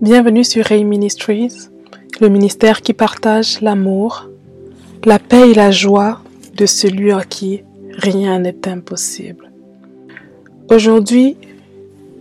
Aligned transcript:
Bienvenue 0.00 0.42
sur 0.42 0.64
Ray 0.64 0.82
Ministries, 0.82 1.68
le 2.20 2.28
ministère 2.28 2.82
qui 2.82 2.92
partage 2.92 3.60
l'amour, 3.60 4.28
la 5.04 5.20
paix 5.20 5.50
et 5.50 5.54
la 5.54 5.70
joie 5.70 6.20
de 6.56 6.66
celui 6.66 7.12
à 7.12 7.22
qui 7.22 7.62
rien 7.96 8.40
n'est 8.40 8.68
impossible. 8.68 9.50
Aujourd'hui, 10.68 11.36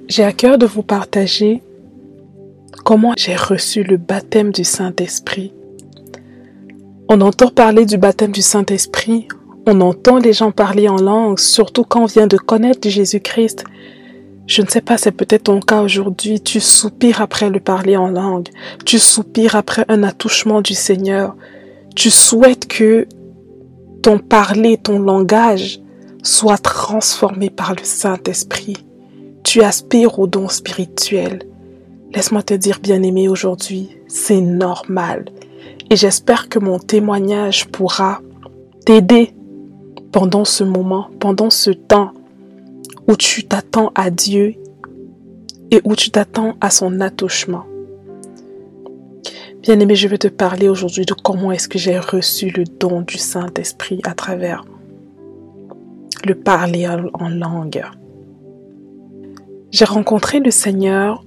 j'ai 0.08 0.24
à 0.24 0.32
cœur 0.32 0.60
de 0.60 0.68
vous 0.68 0.84
partager 0.84 1.64
comment 2.86 3.14
j'ai 3.18 3.36
reçu 3.36 3.84
le 3.84 3.98
baptême 3.98 4.52
du 4.52 4.64
Saint-Esprit. 4.64 5.52
On 7.10 7.22
entend 7.22 7.50
parler 7.50 7.86
du 7.86 7.98
baptême 7.98 8.32
du 8.32 8.44
Saint-Esprit, 8.44 9.28
on 9.66 9.82
entend 9.82 10.20
les 10.20 10.34
gens 10.34 10.52
parler 10.52 10.88
en 10.88 10.98
langue, 10.98 11.40
surtout 11.40 11.84
quand 11.84 12.04
on 12.04 12.06
vient 12.06 12.28
de 12.28 12.38
connaître 12.38 12.88
Jésus-Christ. 12.88 13.64
Je 14.46 14.62
ne 14.62 14.68
sais 14.68 14.82
pas, 14.82 14.98
c'est 14.98 15.12
peut-être 15.12 15.44
ton 15.44 15.60
cas 15.60 15.82
aujourd'hui. 15.82 16.42
Tu 16.42 16.60
soupires 16.60 17.22
après 17.22 17.50
le 17.50 17.60
parler 17.60 17.96
en 17.96 18.08
langue. 18.08 18.50
Tu 18.86 19.00
soupires 19.00 19.56
après 19.56 19.86
un 19.88 20.04
attouchement 20.04 20.62
du 20.62 20.74
Seigneur. 20.74 21.36
Tu 21.96 22.10
souhaites 22.10 22.68
que 22.68 23.08
ton 24.02 24.20
parler, 24.20 24.78
ton 24.78 25.00
langage 25.00 25.80
soit 26.24 26.58
transformé 26.58 27.50
par 27.50 27.74
le 27.74 27.84
Saint-Esprit. 27.84 28.78
Tu 29.44 29.62
aspires 29.62 30.20
au 30.20 30.28
don 30.28 30.50
spirituel. 30.50 31.44
Laisse-moi 32.14 32.44
te 32.44 32.54
dire, 32.54 32.80
bien-aimé, 32.82 33.30
aujourd'hui, 33.30 33.98
c'est 34.08 34.42
normal. 34.42 35.26
Et 35.90 35.96
j'espère 35.96 36.50
que 36.50 36.60
mon 36.60 36.80
témoignage 36.80 37.68
pourra 37.70 38.22
t'aider 38.86 39.34
pendant 40.12 40.46
ce 40.46 40.64
moment, 40.64 41.08
pendant 41.20 41.50
ce 41.50 41.72
temps 41.72 42.12
où 43.08 43.16
tu 43.16 43.44
t'attends 43.44 43.92
à 43.96 44.10
Dieu 44.10 44.56
et 45.72 45.82
où 45.84 45.96
tu 45.96 46.12
t'attends 46.12 46.56
à 46.62 46.70
son 46.70 47.02
attouchement. 47.02 47.66
Bien-aimé, 49.62 49.96
je 49.96 50.08
vais 50.08 50.18
te 50.18 50.28
parler 50.28 50.68
aujourd'hui 50.68 51.06
de 51.06 51.14
comment 51.14 51.52
est-ce 51.52 51.70
que 51.70 51.80
j'ai 51.80 51.98
reçu 51.98 52.50
le 52.50 52.66
don 52.66 53.02
du 53.02 53.18
Saint-Esprit 53.18 54.02
à 54.04 54.14
travers 54.14 54.66
le 56.26 56.36
parler 56.36 56.88
en 56.88 57.30
langue. 57.30 57.84
J'ai 59.72 59.86
rencontré 59.86 60.40
le 60.40 60.52
Seigneur 60.52 61.26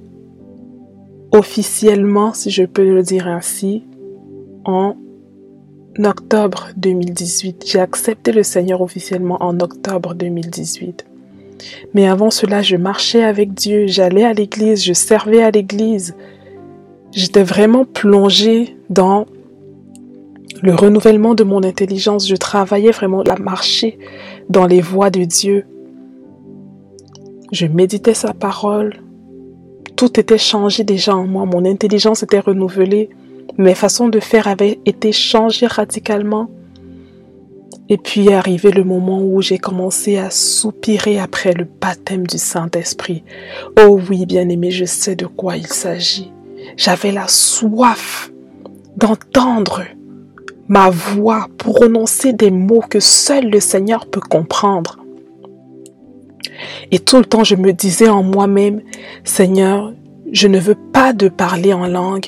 officiellement, 1.33 2.33
si 2.33 2.51
je 2.51 2.65
peux 2.65 2.85
le 2.85 3.03
dire 3.03 3.27
ainsi, 3.27 3.85
en 4.65 4.97
octobre 5.99 6.69
2018. 6.77 7.65
J'ai 7.67 7.81
accepté 7.81 8.33
le 8.33 8.43
Seigneur 8.43 8.83
officiellement 8.83 9.43
en 9.43 9.59
octobre 9.61 10.15
2018. 10.15 11.07
Mais 11.95 12.07
avant 12.07 12.31
cela, 12.31 12.63
je 12.63 12.77
marchais 12.77 13.23
avec 13.23 13.55
Dieu, 13.55 13.87
j'allais 13.87 14.25
à 14.25 14.33
l'église, 14.33 14.85
je 14.85 14.93
servais 14.93 15.43
à 15.43 15.51
l'église. 15.51 16.15
J'étais 17.13 17.43
vraiment 17.43 17.85
plongée 17.85 18.77
dans 18.91 19.27
le 20.63 20.75
renouvellement 20.75 21.35
de 21.35 21.45
mon 21.45 21.63
intelligence. 21.63 22.29
Je 22.29 22.37
travaillais 22.37 22.91
vraiment 22.91 23.23
à 23.23 23.37
marcher 23.37 23.99
dans 24.49 24.67
les 24.67 24.81
voies 24.81 25.11
de 25.11 25.25
Dieu. 25.25 25.65
Je 27.53 27.67
méditais 27.67 28.15
sa 28.15 28.35
parole. 28.35 28.95
Tout 29.97 30.19
était 30.21 30.39
changé 30.39 30.85
déjà 30.85 31.17
en 31.17 31.27
moi. 31.27 31.47
Mon 31.47 31.65
intelligence 31.65 32.23
était 32.23 32.41
renouvelée. 32.41 33.09
Mes 33.57 33.75
façons 33.75 34.09
de 34.09 34.21
faire 34.21 34.49
avaient 34.49 34.79
été 34.85 35.13
changées 35.13 35.67
radicalement. 35.67 36.51
Et 37.89 37.99
puis 37.99 38.29
est 38.29 38.35
arrivé 38.35 38.73
le 38.73 38.83
moment 38.83 39.23
où 39.23 39.41
j'ai 39.41 39.59
commencé 39.59 40.17
à 40.19 40.31
soupirer 40.31 41.21
après 41.21 41.53
le 41.53 41.65
baptême 41.65 42.27
du 42.27 42.39
Saint-Esprit. 42.39 43.23
Oh 43.81 44.01
oui, 44.11 44.27
bien-aimé, 44.27 44.71
je 44.71 44.85
sais 44.85 45.15
de 45.15 45.27
quoi 45.27 45.57
il 45.57 45.69
s'agit. 45.69 46.33
J'avais 46.77 47.13
la 47.13 47.29
soif 47.29 48.33
d'entendre 48.97 49.85
ma 50.69 50.91
voix 50.91 51.47
prononcer 51.59 52.33
des 52.33 52.51
mots 52.51 52.83
que 52.89 52.99
seul 52.99 53.51
le 53.51 53.61
Seigneur 53.61 54.07
peut 54.07 54.21
comprendre. 54.21 54.99
Et 56.91 56.99
tout 56.99 57.19
le 57.19 57.25
temps, 57.25 57.45
je 57.45 57.55
me 57.55 57.73
disais 57.73 58.09
en 58.09 58.23
moi-même, 58.23 58.83
Seigneur, 59.25 59.93
je 60.33 60.49
ne 60.49 60.59
veux 60.59 60.77
pas 60.93 61.13
de 61.13 61.29
parler 61.29 61.73
en 61.73 61.87
langue 61.87 62.27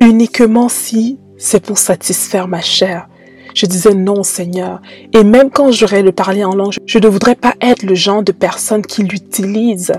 uniquement 0.00 0.68
si 0.68 1.18
c'est 1.36 1.62
pour 1.62 1.78
satisfaire 1.78 2.48
ma 2.48 2.60
chair. 2.60 3.08
Je 3.54 3.66
disais 3.66 3.94
non, 3.94 4.22
Seigneur. 4.22 4.80
Et 5.12 5.24
même 5.24 5.50
quand 5.50 5.70
j'aurais 5.72 6.02
le 6.02 6.12
parler 6.12 6.44
en 6.44 6.54
langue, 6.54 6.74
je 6.86 6.98
ne 6.98 7.08
voudrais 7.08 7.34
pas 7.34 7.54
être 7.60 7.82
le 7.82 7.94
genre 7.94 8.22
de 8.22 8.32
personne 8.32 8.82
qui 8.82 9.02
l'utilise 9.02 9.92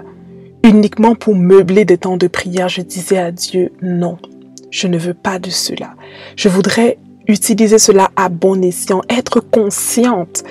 uniquement 0.63 1.15
pour 1.15 1.35
meubler 1.35 1.85
des 1.85 1.97
temps 1.97 2.17
de 2.17 2.27
prière. 2.27 2.69
Je 2.69 2.81
disais 2.81 3.17
à 3.17 3.31
Dieu 3.31 3.71
non. 3.81 4.17
Je 4.69 4.87
ne 4.87 4.97
veux 4.97 5.13
pas 5.13 5.39
de 5.39 5.49
cela. 5.49 5.95
Je 6.35 6.49
voudrais 6.49 6.97
utiliser 7.27 7.79
cela 7.79 8.11
à 8.15 8.29
bon 8.29 8.63
escient, 8.63 9.01
être 9.09 9.39
consciente 9.39 10.43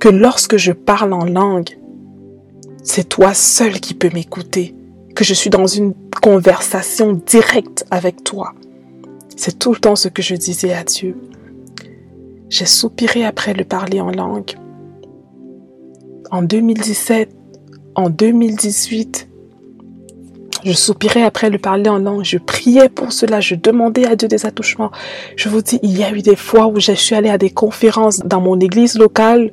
que 0.00 0.08
lorsque 0.08 0.56
je 0.56 0.72
parle 0.72 1.12
en 1.12 1.24
langue, 1.24 1.78
c'est 2.82 3.08
toi 3.08 3.34
seul 3.34 3.80
qui 3.80 3.94
peux 3.94 4.10
m'écouter, 4.12 4.74
que 5.14 5.24
je 5.24 5.34
suis 5.34 5.50
dans 5.50 5.66
une 5.66 5.92
conversation 6.22 7.12
directe 7.12 7.84
avec 7.90 8.24
toi. 8.24 8.54
C'est 9.36 9.58
tout 9.58 9.72
le 9.72 9.78
temps 9.78 9.96
ce 9.96 10.08
que 10.08 10.22
je 10.22 10.34
disais 10.34 10.72
à 10.72 10.84
Dieu. 10.84 11.16
J'ai 12.50 12.66
soupiré 12.66 13.24
après 13.24 13.54
le 13.54 13.64
parler 13.64 14.00
en 14.00 14.10
langue. 14.10 14.56
En 16.32 16.42
2017, 16.42 17.30
en 17.94 18.10
2018, 18.10 19.28
je 20.64 20.72
soupirais 20.72 21.22
après 21.22 21.48
le 21.48 21.58
parler 21.58 21.88
en 21.88 21.98
langue. 21.98 22.24
Je 22.24 22.38
priais 22.38 22.88
pour 22.88 23.12
cela. 23.12 23.40
Je 23.40 23.54
demandais 23.54 24.04
à 24.04 24.16
Dieu 24.16 24.26
des 24.26 24.46
attouchements. 24.46 24.90
Je 25.36 25.48
vous 25.48 25.62
dis, 25.62 25.78
il 25.84 25.96
y 25.96 26.02
a 26.02 26.12
eu 26.12 26.22
des 26.22 26.34
fois 26.34 26.66
où 26.66 26.80
je 26.80 26.92
suis 26.92 27.14
allée 27.14 27.30
à 27.30 27.38
des 27.38 27.50
conférences 27.50 28.18
dans 28.18 28.40
mon 28.40 28.58
église 28.58 28.98
locale. 28.98 29.52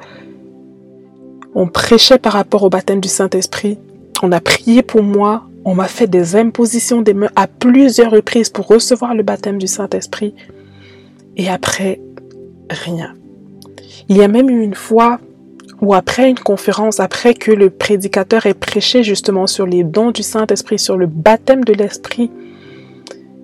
On 1.53 1.67
prêchait 1.67 2.17
par 2.17 2.33
rapport 2.33 2.63
au 2.63 2.69
baptême 2.69 2.99
du 2.99 3.09
Saint-Esprit. 3.09 3.77
On 4.23 4.31
a 4.31 4.41
prié 4.41 4.81
pour 4.81 5.03
moi. 5.03 5.43
On 5.65 5.75
m'a 5.75 5.87
fait 5.87 6.07
des 6.07 6.35
impositions 6.35 7.03
des 7.03 7.13
mains 7.13 7.29
à 7.35 7.45
plusieurs 7.45 8.11
reprises 8.11 8.49
pour 8.49 8.67
recevoir 8.67 9.13
le 9.13 9.21
baptême 9.21 9.59
du 9.59 9.67
Saint-Esprit. 9.67 10.33
Et 11.35 11.47
après, 11.47 11.99
rien. 12.69 13.13
Il 14.09 14.17
y 14.17 14.23
a 14.23 14.27
même 14.27 14.49
eu 14.49 14.63
une 14.63 14.75
fois 14.75 15.19
où 15.81 15.93
après 15.93 16.29
une 16.29 16.39
conférence, 16.39 16.99
après 16.99 17.33
que 17.33 17.51
le 17.51 17.69
prédicateur 17.69 18.45
ait 18.45 18.53
prêché 18.53 19.03
justement 19.03 19.47
sur 19.47 19.65
les 19.65 19.83
dons 19.83 20.11
du 20.11 20.23
Saint-Esprit, 20.23 20.79
sur 20.79 20.97
le 20.97 21.05
baptême 21.05 21.63
de 21.63 21.73
l'Esprit, 21.73 22.31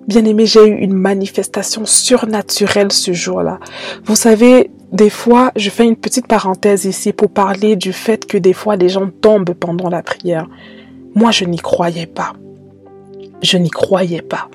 bien 0.08 0.24
aimé, 0.24 0.46
j'ai 0.46 0.66
eu 0.66 0.74
une 0.74 0.94
manifestation 0.94 1.86
surnaturelle 1.86 2.92
ce 2.92 3.12
jour-là. 3.12 3.60
Vous 4.04 4.16
savez, 4.16 4.70
des 4.92 5.10
fois, 5.10 5.52
je 5.56 5.70
fais 5.70 5.84
une 5.84 5.96
petite 5.96 6.26
parenthèse 6.26 6.84
ici 6.84 7.12
pour 7.12 7.30
parler 7.30 7.76
du 7.76 7.92
fait 7.92 8.26
que 8.26 8.38
des 8.38 8.52
fois 8.52 8.76
les 8.76 8.88
gens 8.88 9.08
tombent 9.08 9.54
pendant 9.54 9.88
la 9.88 10.02
prière. 10.02 10.48
Moi, 11.14 11.30
je 11.30 11.44
n'y 11.44 11.58
croyais 11.58 12.06
pas. 12.06 12.32
Je 13.42 13.58
n'y 13.58 13.70
croyais 13.70 14.22
pas 14.22 14.48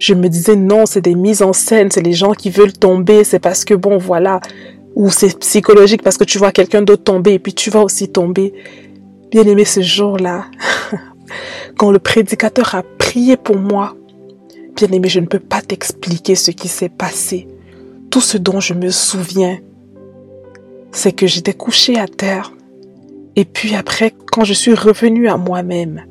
je 0.00 0.14
me 0.14 0.28
disais 0.28 0.56
non, 0.56 0.86
c'est 0.86 1.02
des 1.02 1.14
mises 1.14 1.42
en 1.42 1.52
scène, 1.52 1.90
c'est 1.90 2.00
les 2.00 2.14
gens 2.14 2.32
qui 2.32 2.50
veulent 2.50 2.72
tomber, 2.72 3.22
c'est 3.22 3.38
parce 3.38 3.64
que 3.64 3.74
bon, 3.74 3.98
voilà, 3.98 4.40
ou 4.96 5.10
c'est 5.10 5.38
psychologique 5.38 6.02
parce 6.02 6.16
que 6.16 6.24
tu 6.24 6.38
vois 6.38 6.52
quelqu'un 6.52 6.82
d'autre 6.82 7.04
tomber 7.04 7.34
et 7.34 7.38
puis 7.38 7.54
tu 7.54 7.70
vas 7.70 7.82
aussi 7.84 8.08
tomber. 8.08 8.52
Bien 9.30 9.44
aimé 9.44 9.64
ce 9.64 9.82
jour-là, 9.82 10.46
quand 11.76 11.92
le 11.92 12.00
prédicateur 12.00 12.74
a 12.74 12.82
prié 12.98 13.36
pour 13.36 13.56
moi, 13.56 13.94
bien 14.74 14.88
aimé, 14.88 15.08
je 15.08 15.20
ne 15.20 15.26
peux 15.26 15.38
pas 15.38 15.60
t'expliquer 15.60 16.34
ce 16.34 16.50
qui 16.50 16.66
s'est 16.66 16.88
passé. 16.88 17.46
Tout 18.10 18.22
ce 18.22 18.38
dont 18.38 18.58
je 18.58 18.74
me 18.74 18.90
souviens, 18.90 19.58
c'est 20.90 21.12
que 21.12 21.26
j'étais 21.28 21.52
couché 21.52 21.98
à 21.98 22.08
terre. 22.08 22.52
Et 23.36 23.44
puis 23.44 23.76
après, 23.76 24.12
quand 24.32 24.44
je 24.44 24.54
suis 24.54 24.74
revenue 24.74 25.28
à 25.28 25.36
moi-même, 25.36 26.02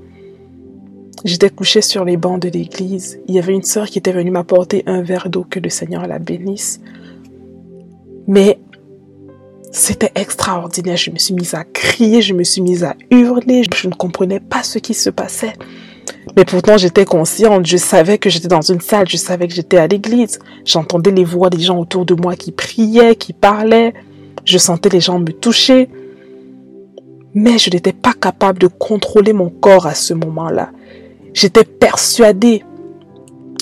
J'étais 1.25 1.49
couchée 1.49 1.81
sur 1.81 2.05
les 2.05 2.15
bancs 2.15 2.41
de 2.41 2.49
l'église. 2.49 3.19
Il 3.27 3.35
y 3.35 3.39
avait 3.39 3.53
une 3.53 3.63
sœur 3.63 3.87
qui 3.87 3.97
était 3.97 4.11
venue 4.11 4.31
m'apporter 4.31 4.83
un 4.85 5.01
verre 5.01 5.29
d'eau 5.29 5.45
que 5.49 5.59
le 5.59 5.69
Seigneur 5.69 6.07
la 6.07 6.17
bénisse. 6.17 6.79
Mais 8.27 8.59
c'était 9.71 10.11
extraordinaire. 10.15 10.95
Je 10.95 11.11
me 11.11 11.17
suis 11.17 11.33
mise 11.33 11.53
à 11.55 11.65
crier, 11.65 12.21
je 12.21 12.33
me 12.33 12.43
suis 12.43 12.61
mise 12.61 12.83
à 12.85 12.95
hurler. 13.11 13.63
Je 13.75 13.87
ne 13.87 13.93
comprenais 13.93 14.39
pas 14.39 14.63
ce 14.63 14.79
qui 14.79 14.93
se 14.93 15.09
passait. 15.09 15.53
Mais 16.37 16.45
pourtant, 16.45 16.77
j'étais 16.77 17.05
consciente. 17.05 17.65
Je 17.65 17.77
savais 17.77 18.17
que 18.17 18.29
j'étais 18.29 18.47
dans 18.47 18.61
une 18.61 18.79
salle. 18.81 19.09
Je 19.09 19.17
savais 19.17 19.47
que 19.47 19.53
j'étais 19.53 19.77
à 19.77 19.87
l'église. 19.87 20.39
J'entendais 20.63 21.11
les 21.11 21.25
voix 21.25 21.49
des 21.49 21.59
gens 21.59 21.79
autour 21.79 22.05
de 22.05 22.13
moi 22.13 22.35
qui 22.35 22.53
priaient, 22.53 23.15
qui 23.15 23.33
parlaient. 23.33 23.93
Je 24.45 24.57
sentais 24.57 24.89
les 24.89 25.01
gens 25.01 25.19
me 25.19 25.31
toucher. 25.33 25.89
Mais 27.33 27.57
je 27.57 27.69
n'étais 27.69 27.93
pas 27.93 28.13
capable 28.13 28.59
de 28.59 28.67
contrôler 28.67 29.33
mon 29.33 29.49
corps 29.49 29.85
à 29.85 29.93
ce 29.93 30.13
moment-là. 30.13 30.71
J'étais 31.41 31.63
persuadée, 31.63 32.65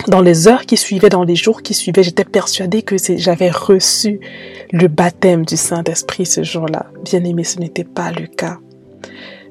dans 0.08 0.22
les 0.22 0.48
heures 0.48 0.66
qui 0.66 0.78
suivaient, 0.78 1.10
dans 1.10 1.24
les 1.24 1.36
jours 1.36 1.62
qui 1.62 1.76
suivaient, 1.76 2.02
j'étais 2.02 2.26
persuadée 2.26 2.82
que 2.82 2.96
j'avais 3.18 3.52
reçu 3.52 4.20
le 4.72 4.88
baptême 4.88 5.46
du 5.46 5.58
Saint-Esprit 5.58 6.26
ce 6.26 6.42
jour-là. 6.42 6.88
Bien 7.04 7.24
aimé, 7.24 7.44
ce 7.44 7.60
n'était 7.60 7.84
pas 7.84 8.12
le 8.12 8.26
cas. 8.26 8.58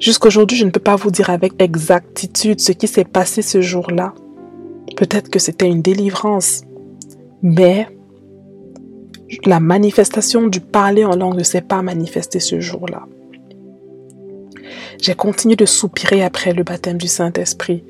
Jusqu'aujourd'hui, 0.00 0.58
je 0.58 0.64
ne 0.64 0.70
peux 0.70 0.81
pas 0.81 0.96
vous 0.96 1.12
dire 1.12 1.31
avec 1.31 1.52
exactitude 1.62 2.61
ce 2.61 2.73
qui 2.73 2.88
s'est 2.88 3.05
passé 3.05 3.43
ce 3.43 3.61
jour-là. 3.61 4.12
Peut-être 4.96 5.31
que 5.31 5.38
c'était 5.38 5.69
une 5.69 5.81
délivrance. 5.81 6.62
Mais 7.43 7.87
la 9.44 9.61
manifestation 9.61 10.49
du 10.49 10.61
parler 10.61 11.05
en 11.05 11.14
langue 11.14 11.38
ne 11.38 11.44
s'est 11.44 11.61
pas 11.61 11.81
manifestée 11.81 12.40
ce 12.40 12.58
jour-là. 12.58 13.06
J'ai 15.00 15.14
continué 15.14 15.56
de 15.56 15.66
soupirer 15.66 16.22
après 16.22 16.52
le 16.52 16.62
baptême 16.62 16.98
du 16.98 17.08
Saint-Esprit. 17.08 17.84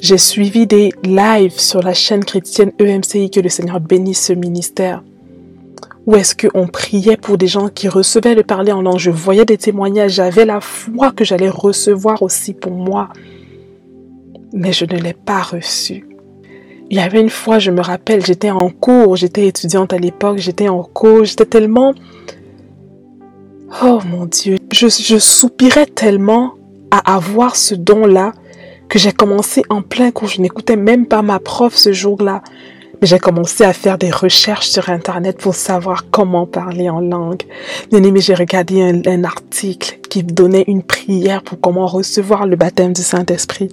J'ai 0.00 0.18
suivi 0.18 0.66
des 0.66 0.92
lives 1.04 1.58
sur 1.58 1.82
la 1.82 1.94
chaîne 1.94 2.24
chrétienne 2.24 2.72
EMCI 2.78 3.30
que 3.30 3.40
le 3.40 3.48
Seigneur 3.48 3.80
bénisse 3.80 4.26
ce 4.26 4.32
ministère. 4.32 5.02
Où 6.06 6.16
est-ce 6.16 6.34
qu'on 6.34 6.66
priait 6.66 7.16
pour 7.16 7.38
des 7.38 7.46
gens 7.46 7.68
qui 7.68 7.88
recevaient 7.88 8.34
le 8.34 8.42
parler 8.42 8.72
en 8.72 8.82
langue? 8.82 8.98
Je 8.98 9.10
voyais 9.10 9.44
des 9.44 9.56
témoignages, 9.56 10.14
j'avais 10.14 10.44
la 10.44 10.60
foi 10.60 11.12
que 11.12 11.24
j'allais 11.24 11.48
recevoir 11.48 12.22
aussi 12.22 12.54
pour 12.54 12.72
moi. 12.72 13.08
Mais 14.52 14.72
je 14.72 14.84
ne 14.84 14.98
l'ai 14.98 15.14
pas 15.14 15.42
reçu. 15.42 16.06
Il 16.90 16.96
y 16.96 17.00
avait 17.00 17.20
une 17.20 17.30
fois, 17.30 17.58
je 17.58 17.70
me 17.70 17.80
rappelle, 17.80 18.26
j'étais 18.26 18.50
en 18.50 18.68
cours, 18.68 19.16
j'étais 19.16 19.46
étudiante 19.46 19.92
à 19.92 19.98
l'époque, 19.98 20.38
j'étais 20.38 20.68
en 20.68 20.82
cours, 20.82 21.24
j'étais 21.24 21.46
tellement... 21.46 21.94
Oh 23.80 24.00
mon 24.06 24.26
Dieu, 24.26 24.58
je, 24.70 25.18
soupirais 25.18 25.86
tellement 25.86 26.54
à 26.90 27.14
avoir 27.14 27.56
ce 27.56 27.74
don-là 27.74 28.32
que 28.88 28.98
j'ai 28.98 29.12
commencé 29.12 29.62
en 29.70 29.80
plein 29.80 30.10
cours. 30.10 30.28
Je 30.28 30.42
n'écoutais 30.42 30.76
même 30.76 31.06
pas 31.06 31.22
ma 31.22 31.38
prof 31.38 31.74
ce 31.74 31.92
jour-là. 31.92 32.42
Mais 33.00 33.06
j'ai 33.06 33.18
commencé 33.18 33.64
à 33.64 33.72
faire 33.72 33.96
des 33.96 34.10
recherches 34.10 34.68
sur 34.68 34.90
Internet 34.90 35.38
pour 35.38 35.54
savoir 35.54 36.10
comment 36.10 36.46
parler 36.46 36.90
en 36.90 37.00
langue. 37.00 37.42
Bien 37.90 38.02
aimé, 38.02 38.20
j'ai 38.20 38.34
regardé 38.34 38.82
un 39.06 39.24
article 39.24 39.98
qui 40.08 40.22
donnait 40.22 40.64
une 40.68 40.82
prière 40.82 41.42
pour 41.42 41.58
comment 41.58 41.86
recevoir 41.86 42.46
le 42.46 42.56
baptême 42.56 42.92
du 42.92 43.02
Saint-Esprit. 43.02 43.70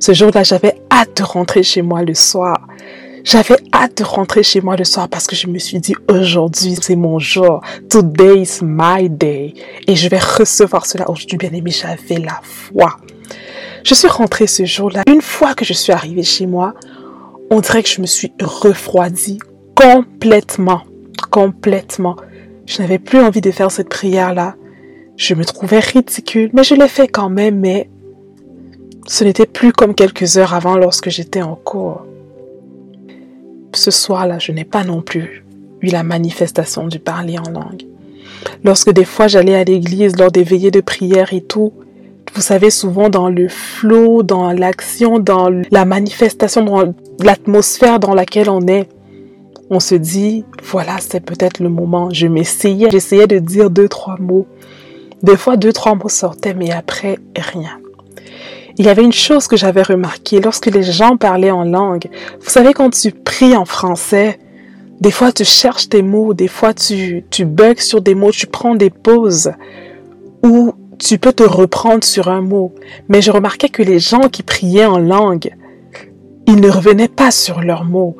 Ce 0.00 0.12
jour-là, 0.12 0.42
j'avais 0.42 0.80
hâte 0.90 1.18
de 1.18 1.22
rentrer 1.22 1.62
chez 1.62 1.82
moi 1.82 2.02
le 2.02 2.14
soir. 2.14 2.66
J'avais 3.24 3.56
hâte 3.72 3.96
de 3.98 4.04
rentrer 4.04 4.42
chez 4.42 4.60
moi 4.60 4.76
le 4.76 4.84
soir 4.84 5.08
parce 5.08 5.26
que 5.26 5.34
je 5.34 5.46
me 5.46 5.58
suis 5.58 5.80
dit 5.80 5.94
aujourd'hui 6.10 6.76
c'est 6.78 6.94
mon 6.94 7.18
jour. 7.18 7.62
Today 7.88 8.42
is 8.42 8.58
my 8.62 9.08
day. 9.08 9.54
Et 9.88 9.96
je 9.96 10.10
vais 10.10 10.18
recevoir 10.18 10.84
cela 10.84 11.08
aujourd'hui, 11.10 11.38
bien 11.38 11.50
aimé. 11.52 11.70
J'avais 11.70 12.20
la 12.20 12.38
foi. 12.42 12.98
Je 13.82 13.94
suis 13.94 14.08
rentrée 14.08 14.46
ce 14.46 14.66
jour-là. 14.66 15.04
Une 15.06 15.22
fois 15.22 15.54
que 15.54 15.64
je 15.64 15.72
suis 15.72 15.90
arrivée 15.90 16.22
chez 16.22 16.46
moi, 16.46 16.74
on 17.50 17.60
dirait 17.60 17.82
que 17.82 17.88
je 17.88 18.02
me 18.02 18.06
suis 18.06 18.30
refroidie 18.42 19.38
complètement. 19.74 20.82
Complètement. 21.30 22.16
Je 22.66 22.82
n'avais 22.82 22.98
plus 22.98 23.20
envie 23.20 23.40
de 23.40 23.50
faire 23.50 23.70
cette 23.70 23.88
prière-là. 23.88 24.54
Je 25.16 25.34
me 25.34 25.46
trouvais 25.46 25.78
ridicule, 25.78 26.50
mais 26.52 26.62
je 26.62 26.74
l'ai 26.74 26.88
fait 26.88 27.08
quand 27.08 27.30
même, 27.30 27.58
mais 27.58 27.88
ce 29.06 29.24
n'était 29.24 29.46
plus 29.46 29.72
comme 29.72 29.94
quelques 29.94 30.36
heures 30.36 30.52
avant 30.52 30.76
lorsque 30.76 31.08
j'étais 31.08 31.42
en 31.42 31.54
cours. 31.54 32.04
Ce 33.74 33.90
soir-là, 33.90 34.38
je 34.38 34.52
n'ai 34.52 34.64
pas 34.64 34.84
non 34.84 35.02
plus 35.02 35.44
eu 35.82 35.88
la 35.88 36.02
manifestation 36.02 36.86
du 36.86 36.98
parler 36.98 37.38
en 37.38 37.50
langue. 37.50 37.82
Lorsque 38.62 38.90
des 38.90 39.04
fois 39.04 39.26
j'allais 39.26 39.54
à 39.54 39.64
l'église 39.64 40.16
lors 40.16 40.30
des 40.30 40.44
veillées 40.44 40.70
de 40.70 40.80
prière 40.80 41.32
et 41.32 41.40
tout, 41.40 41.72
vous 42.34 42.40
savez, 42.40 42.70
souvent 42.70 43.10
dans 43.10 43.28
le 43.28 43.48
flot, 43.48 44.22
dans 44.22 44.50
l'action, 44.52 45.18
dans 45.18 45.50
la 45.70 45.84
manifestation, 45.84 46.64
dans 46.64 46.94
l'atmosphère 47.22 48.00
dans 48.00 48.14
laquelle 48.14 48.50
on 48.50 48.66
est, 48.66 48.88
on 49.70 49.78
se 49.78 49.94
dit, 49.94 50.44
voilà, 50.62 50.96
c'est 50.98 51.20
peut-être 51.20 51.60
le 51.60 51.68
moment. 51.68 52.10
Je 52.10 52.26
m'essayais, 52.26 52.90
j'essayais 52.90 53.26
de 53.26 53.38
dire 53.38 53.70
deux, 53.70 53.88
trois 53.88 54.16
mots. 54.18 54.46
Des 55.22 55.36
fois, 55.36 55.56
deux, 55.56 55.72
trois 55.72 55.94
mots 55.94 56.08
sortaient, 56.08 56.54
mais 56.54 56.70
après, 56.72 57.18
rien. 57.36 57.78
Il 58.76 58.86
y 58.86 58.88
avait 58.88 59.04
une 59.04 59.12
chose 59.12 59.46
que 59.46 59.56
j'avais 59.56 59.82
remarqué 59.82 60.40
lorsque 60.40 60.66
les 60.66 60.82
gens 60.82 61.16
parlaient 61.16 61.52
en 61.52 61.64
langue. 61.64 62.08
Vous 62.40 62.50
savez, 62.50 62.72
quand 62.72 62.90
tu 62.90 63.12
pries 63.12 63.56
en 63.56 63.64
français, 63.64 64.38
des 65.00 65.12
fois 65.12 65.30
tu 65.32 65.44
cherches 65.44 65.88
tes 65.88 66.02
mots, 66.02 66.34
des 66.34 66.48
fois 66.48 66.74
tu, 66.74 67.24
tu 67.30 67.44
bugs 67.44 67.78
sur 67.78 68.00
des 68.00 68.14
mots, 68.14 68.32
tu 68.32 68.46
prends 68.46 68.74
des 68.74 68.90
pauses 68.90 69.52
ou 70.42 70.72
tu 70.98 71.18
peux 71.18 71.32
te 71.32 71.44
reprendre 71.44 72.04
sur 72.04 72.28
un 72.28 72.40
mot. 72.40 72.74
Mais 73.08 73.22
je 73.22 73.30
remarquais 73.30 73.68
que 73.68 73.82
les 73.82 73.98
gens 73.98 74.28
qui 74.28 74.42
priaient 74.42 74.86
en 74.86 74.98
langue, 74.98 75.54
ils 76.46 76.60
ne 76.60 76.68
revenaient 76.68 77.08
pas 77.08 77.30
sur 77.30 77.60
leurs 77.60 77.84
mots. 77.84 78.16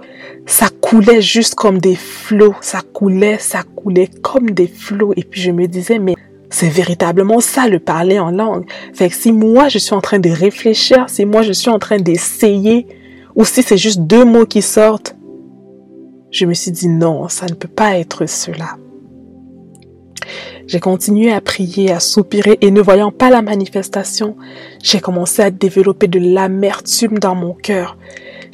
Ça 0.46 0.68
coulait 0.80 1.22
juste 1.22 1.54
comme 1.54 1.78
des 1.78 1.96
flots. 1.96 2.54
Ça 2.60 2.80
coulait, 2.92 3.38
ça 3.38 3.62
coulait 3.62 4.10
comme 4.22 4.50
des 4.50 4.66
flots. 4.66 5.12
Et 5.16 5.24
puis 5.24 5.40
je 5.40 5.50
me 5.50 5.66
disais, 5.66 5.98
mais 5.98 6.14
c'est 6.54 6.68
véritablement 6.68 7.40
ça 7.40 7.66
le 7.66 7.80
parler 7.80 8.20
en 8.20 8.30
langue. 8.30 8.64
Fait 8.92 9.08
que 9.08 9.16
si 9.16 9.32
moi 9.32 9.68
je 9.68 9.78
suis 9.78 9.92
en 9.92 10.00
train 10.00 10.20
de 10.20 10.30
réfléchir, 10.30 11.06
si 11.08 11.24
moi 11.24 11.42
je 11.42 11.52
suis 11.52 11.68
en 11.68 11.80
train 11.80 11.96
d'essayer, 11.96 12.86
ou 13.34 13.44
si 13.44 13.64
c'est 13.64 13.76
juste 13.76 14.02
deux 14.02 14.24
mots 14.24 14.46
qui 14.46 14.62
sortent, 14.62 15.16
je 16.30 16.46
me 16.46 16.54
suis 16.54 16.70
dit 16.70 16.86
non, 16.86 17.28
ça 17.28 17.46
ne 17.46 17.54
peut 17.54 17.66
pas 17.66 17.98
être 17.98 18.26
cela. 18.26 18.76
J'ai 20.68 20.78
continué 20.78 21.32
à 21.32 21.40
prier, 21.40 21.90
à 21.90 21.98
soupirer 21.98 22.56
et 22.60 22.70
ne 22.70 22.80
voyant 22.80 23.10
pas 23.10 23.30
la 23.30 23.42
manifestation, 23.42 24.36
j'ai 24.80 25.00
commencé 25.00 25.42
à 25.42 25.50
développer 25.50 26.06
de 26.06 26.20
l'amertume 26.20 27.18
dans 27.18 27.34
mon 27.34 27.52
cœur. 27.52 27.98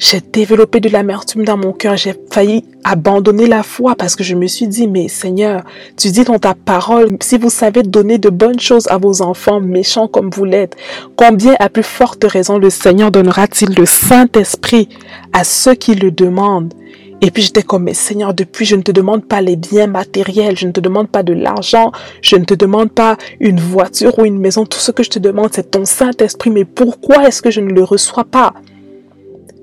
J'ai 0.03 0.19
développé 0.19 0.79
de 0.79 0.89
l'amertume 0.89 1.45
dans 1.45 1.57
mon 1.57 1.73
cœur. 1.73 1.95
J'ai 1.95 2.15
failli 2.31 2.65
abandonner 2.83 3.45
la 3.45 3.61
foi 3.61 3.93
parce 3.93 4.15
que 4.15 4.23
je 4.23 4.33
me 4.33 4.47
suis 4.47 4.67
dit, 4.67 4.87
mais 4.87 5.07
Seigneur, 5.07 5.61
tu 5.95 6.09
dis 6.09 6.23
dans 6.23 6.39
ta 6.39 6.55
parole, 6.55 7.07
si 7.21 7.37
vous 7.37 7.51
savez 7.51 7.83
donner 7.83 8.17
de 8.17 8.29
bonnes 8.29 8.59
choses 8.59 8.87
à 8.87 8.97
vos 8.97 9.21
enfants, 9.21 9.61
méchants 9.61 10.07
comme 10.07 10.31
vous 10.31 10.43
l'êtes, 10.43 10.75
combien 11.15 11.55
à 11.59 11.69
plus 11.69 11.83
forte 11.83 12.23
raison 12.23 12.57
le 12.57 12.71
Seigneur 12.71 13.11
donnera-t-il 13.11 13.75
le 13.75 13.85
Saint-Esprit 13.85 14.89
à 15.33 15.43
ceux 15.43 15.75
qui 15.75 15.93
le 15.93 16.09
demandent? 16.09 16.73
Et 17.21 17.29
puis 17.29 17.43
j'étais 17.43 17.61
comme, 17.61 17.83
mais 17.83 17.93
Seigneur, 17.93 18.33
depuis, 18.33 18.65
je 18.65 18.75
ne 18.75 18.81
te 18.81 18.91
demande 18.91 19.23
pas 19.23 19.41
les 19.41 19.55
biens 19.55 19.85
matériels, 19.85 20.57
je 20.57 20.65
ne 20.65 20.71
te 20.71 20.79
demande 20.79 21.09
pas 21.09 21.21
de 21.21 21.33
l'argent, 21.33 21.91
je 22.23 22.37
ne 22.37 22.45
te 22.45 22.55
demande 22.55 22.91
pas 22.91 23.17
une 23.39 23.59
voiture 23.59 24.17
ou 24.17 24.25
une 24.25 24.39
maison. 24.39 24.65
Tout 24.65 24.79
ce 24.79 24.91
que 24.91 25.03
je 25.03 25.11
te 25.11 25.19
demande, 25.19 25.49
c'est 25.53 25.69
ton 25.69 25.85
Saint-Esprit. 25.85 26.49
Mais 26.49 26.65
pourquoi 26.65 27.27
est-ce 27.27 27.43
que 27.43 27.51
je 27.51 27.61
ne 27.61 27.71
le 27.71 27.83
reçois 27.83 28.23
pas? 28.23 28.55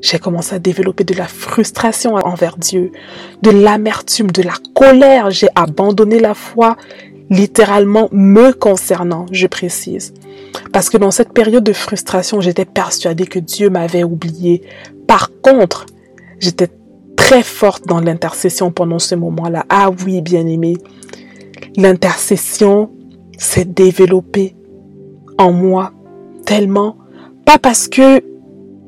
J'ai 0.00 0.18
commencé 0.18 0.54
à 0.54 0.58
développer 0.58 1.04
de 1.04 1.14
la 1.14 1.26
frustration 1.26 2.14
envers 2.14 2.56
Dieu, 2.56 2.92
de 3.42 3.50
l'amertume, 3.50 4.30
de 4.30 4.42
la 4.42 4.54
colère. 4.74 5.30
J'ai 5.30 5.48
abandonné 5.54 6.20
la 6.20 6.34
foi 6.34 6.76
littéralement 7.30 8.08
me 8.12 8.52
concernant, 8.52 9.26
je 9.32 9.46
précise. 9.46 10.14
Parce 10.72 10.88
que 10.88 10.96
dans 10.96 11.10
cette 11.10 11.32
période 11.32 11.64
de 11.64 11.72
frustration, 11.72 12.40
j'étais 12.40 12.64
persuadée 12.64 13.26
que 13.26 13.38
Dieu 13.38 13.70
m'avait 13.70 14.04
oublié. 14.04 14.62
Par 15.06 15.30
contre, 15.42 15.86
j'étais 16.38 16.68
très 17.16 17.42
forte 17.42 17.86
dans 17.86 18.00
l'intercession 18.00 18.70
pendant 18.70 18.98
ce 18.98 19.14
moment-là. 19.14 19.64
Ah 19.68 19.90
oui, 20.04 20.22
bien 20.22 20.46
aimé, 20.46 20.76
l'intercession 21.76 22.90
s'est 23.36 23.64
développée 23.64 24.56
en 25.38 25.52
moi 25.52 25.92
tellement, 26.46 26.96
pas 27.44 27.58
parce 27.58 27.88
que 27.88 28.22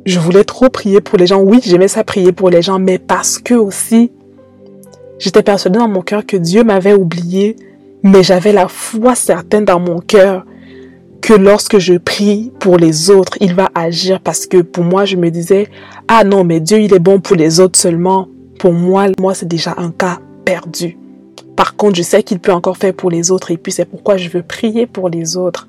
je 0.07 0.19
voulais 0.19 0.45
trop 0.45 0.69
prier 0.69 1.01
pour 1.01 1.19
les 1.19 1.27
gens. 1.27 1.41
Oui, 1.41 1.61
j'aimais 1.65 1.89
ça 1.89 2.05
prier 2.05 2.33
pour 2.33 2.51
les 2.51 2.63
gens, 2.63 2.79
mais 2.79 2.99
parce 2.99 3.39
que 3.39 3.55
aussi, 3.55 4.11
j'étais 5.19 5.43
persuadée 5.43 5.79
dans 5.79 5.89
mon 5.89 6.03
cœur 6.03 6.25
que 6.27 6.37
Dieu 6.37 6.65
m'avait 6.65 6.95
oublié, 6.95 7.57
mais 8.03 8.23
j'avais 8.23 8.53
la 8.53 8.69
foi 8.69 9.15
certaine 9.15 9.65
dans 9.65 9.81
mon 9.81 9.99
cœur 9.99 10.45
que 11.21 11.35
lorsque 11.35 11.79
je 11.79 11.95
prie 11.95 12.51
pour 12.61 12.79
les 12.79 13.11
autres, 13.11 13.37
il 13.41 13.55
va 13.55 13.69
agir 13.75 14.21
parce 14.21 14.47
que 14.47 14.63
pour 14.63 14.85
moi, 14.85 15.05
je 15.05 15.17
me 15.17 15.31
disais, 15.31 15.69
ah 16.09 16.25
non, 16.25 16.45
mais 16.45 16.61
Dieu, 16.61 16.81
il 16.81 16.95
est 16.95 16.99
bon 16.99 17.21
pour 17.21 17.37
les 17.37 17.61
autres 17.61 17.79
seulement. 17.79 18.29
Pour 18.59 18.73
moi, 18.73 19.07
moi, 19.19 19.35
c'est 19.35 19.49
déjà 19.49 19.75
un 19.77 19.91
cas 19.91 20.19
perdu. 20.45 20.97
Par 21.57 21.77
contre, 21.77 21.97
je 21.97 22.03
sais 22.03 22.23
qu'il 22.23 22.39
peut 22.39 22.53
encore 22.53 22.79
faire 22.79 22.95
pour 22.95 23.11
les 23.11 23.31
autres 23.31 23.51
et 23.51 23.59
puis 23.59 23.71
c'est 23.71 23.85
pourquoi 23.85 24.17
je 24.17 24.31
veux 24.31 24.43
prier 24.43 24.87
pour 24.87 25.11
les 25.11 25.37
autres. 25.37 25.69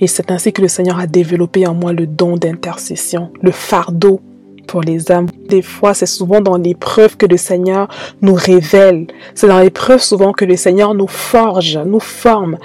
Et 0.00 0.06
c'est 0.06 0.30
ainsi 0.30 0.52
que 0.52 0.62
le 0.62 0.68
Seigneur 0.68 0.98
a 0.98 1.06
développé 1.06 1.66
en 1.66 1.74
moi 1.74 1.92
le 1.92 2.06
don 2.06 2.36
d'intercession, 2.36 3.30
le 3.42 3.50
fardeau 3.50 4.20
pour 4.66 4.80
les 4.80 5.12
âmes. 5.12 5.28
Des 5.48 5.62
fois, 5.62 5.94
c'est 5.94 6.06
souvent 6.06 6.40
dans 6.40 6.56
l'épreuve 6.56 7.16
que 7.16 7.26
le 7.26 7.36
Seigneur 7.36 7.88
nous 8.22 8.34
révèle. 8.34 9.06
C'est 9.34 9.48
dans 9.48 9.60
l'épreuve 9.60 10.02
souvent 10.02 10.32
que 10.32 10.44
le 10.44 10.56
Seigneur 10.56 10.94
nous 10.94 11.06
forge, 11.06 11.78
nous 11.78 12.00
forme 12.00 12.58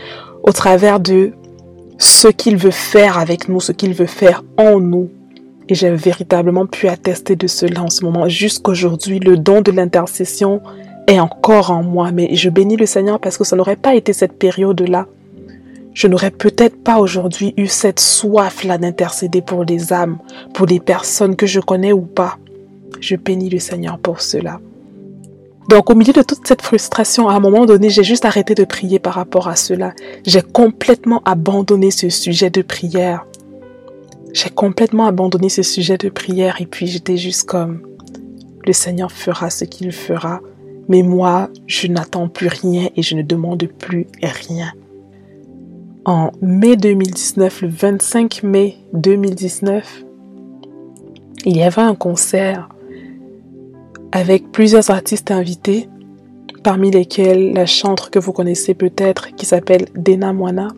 au 0.44 0.52
travers 0.52 1.00
de 1.00 1.32
ce 1.98 2.28
qu'il 2.30 2.58
veut 2.58 2.72
faire 2.72 3.18
avec 3.18 3.50
nous, 3.50 3.60
ce 3.60 3.72
qu'il 3.72 3.94
veut 3.94 4.06
faire 4.06 4.44
en 4.58 4.80
nous. 4.80 5.10
Et 5.68 5.76
j'ai 5.76 5.92
véritablement 5.92 6.66
pu 6.66 6.88
attester 6.88 7.36
de 7.36 7.46
cela 7.46 7.84
en 7.84 7.90
ce 7.90 8.04
moment. 8.04 8.28
Jusqu'aujourd'hui, 8.28 9.20
le 9.20 9.38
don 9.38 9.62
de 9.62 9.72
l'intercession 9.72 10.62
est 11.08 11.20
encore 11.20 11.70
en 11.70 11.84
moi. 11.84 12.12
Mais 12.12 12.34
je 12.36 12.50
bénis 12.50 12.78
le 12.78 12.86
Seigneur 12.86 13.20
parce 13.20 13.38
que 13.38 13.44
ça 13.44 13.56
n'aurait 13.56 13.76
pas 13.76 13.96
été 13.96 14.14
cette 14.14 14.34
période-là 14.34 15.06
je 16.00 16.08
n'aurais 16.08 16.32
peut-être 16.32 16.82
pas 16.82 16.98
aujourd'hui 16.98 17.54
eu 17.58 17.68
cette 17.68 18.00
soif-là 18.00 18.78
d'intercéder 18.78 19.42
pour 19.42 19.66
les 19.66 19.92
âmes, 19.92 20.18
pour 20.54 20.66
les 20.66 20.80
personnes 20.80 21.36
que 21.36 21.46
je 21.46 21.60
connais 21.60 21.92
ou 21.92 22.04
pas. 22.04 22.38
Je 23.02 23.18
bénis 23.18 23.50
le 23.50 23.60
Seigneur 23.60 24.00
pour 24.00 24.22
cela. 24.22 24.62
Donc 25.68 25.90
au 25.90 25.96
milieu 25.96 26.14
de 26.14 26.22
toute 26.22 26.48
cette 26.48 26.62
frustration, 26.62 27.28
à 27.28 27.34
un 27.34 27.42
moment 27.42 27.66
donné, 27.66 27.90
j'ai 27.90 28.06
juste 28.06 28.24
arrêté 28.24 28.56
de 28.56 28.64
prier 28.64 28.98
par 28.98 29.16
rapport 29.16 29.50
à 29.50 29.58
cela. 29.58 29.92
J'ai 30.26 30.42
complètement 30.42 31.22
abandonné 31.26 31.92
ce 31.92 32.08
sujet 32.08 32.50
de 32.50 32.62
prière. 32.62 33.26
j'ai 34.32 34.50
complètement 34.50 35.06
abandonné 35.06 35.50
ce 35.50 35.64
sujet 35.64 35.98
de 35.98 36.08
prière 36.08 36.62
et 36.62 36.66
puis 36.66 36.88
j'étais 36.88 37.18
juste 37.18 37.44
comme, 37.44 37.82
le 38.66 38.72
Seigneur 38.72 39.12
fera 39.12 39.50
ce 39.50 39.66
qu'il 39.66 39.92
fera, 39.92 40.40
mais 40.88 41.02
moi, 41.02 41.50
je 41.68 41.88
n'attends 41.88 42.30
plus 42.30 42.48
rien 42.48 42.88
et 42.96 43.02
je 43.02 43.16
ne 43.16 43.22
demande 43.22 43.66
plus 43.66 44.08
rien. 44.24 44.72
En 46.06 46.32
mai 46.42 46.78
2019, 46.78 47.62
le 47.62 47.68
25 47.68 48.44
mai 48.44 48.78
2019, 48.94 50.06
il 51.46 51.58
y 51.58 51.62
avait 51.62 51.82
un 51.82 51.96
concert 51.96 52.70
avec 54.12 54.52
plusieurs 54.52 54.90
artistes 54.90 55.30
invités, 55.30 55.90
parmi 56.64 56.90
lesquels 56.90 57.54
la 57.54 57.66
chantre 57.66 58.10
que 58.12 58.20
vous 58.20 58.32
connaissez 58.32 58.74
peut-être 58.74 59.36
qui 59.36 59.46
s'appelle 59.46 59.86
Dena 59.96 60.34
Moana. 60.34 60.70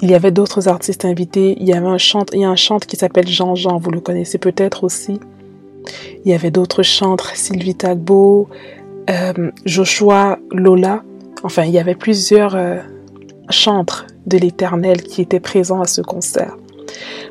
Il 0.00 0.10
y 0.10 0.14
avait 0.14 0.30
d'autres 0.30 0.68
artistes 0.68 1.04
invités. 1.04 1.56
Il 1.60 1.66
y 1.66 1.72
avait 1.72 1.86
un 1.86 1.98
chante, 1.98 2.30
qui 2.86 2.96
s'appelle 2.96 3.28
Jean-Jean, 3.28 3.78
vous 3.78 3.90
le 3.90 4.00
connaissez 4.00 4.38
peut-être 4.38 4.84
aussi. 4.84 5.20
Il 6.24 6.30
y 6.30 6.34
avait 6.34 6.50
d'autres 6.50 6.82
chantres, 6.82 7.36
Sylvie 7.36 7.74
Tagbo, 7.74 8.48
euh, 9.10 9.50
Joshua 9.64 10.38
Lola. 10.50 11.02
Enfin, 11.42 11.64
il 11.64 11.72
y 11.72 11.78
avait 11.78 11.94
plusieurs 11.94 12.56
euh, 12.56 12.78
de 14.26 14.38
l'Éternel 14.38 15.02
qui 15.02 15.22
étaient 15.22 15.40
présents 15.40 15.80
à 15.80 15.86
ce 15.86 16.00
concert. 16.00 16.56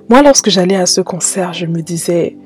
Moi, 0.09 0.21
lorsque 0.21 0.49
j'allais 0.49 0.75
à 0.75 0.85
ce 0.85 1.01
concert, 1.01 1.53
je 1.53 1.65
me 1.65 1.81
disais, 1.81 2.37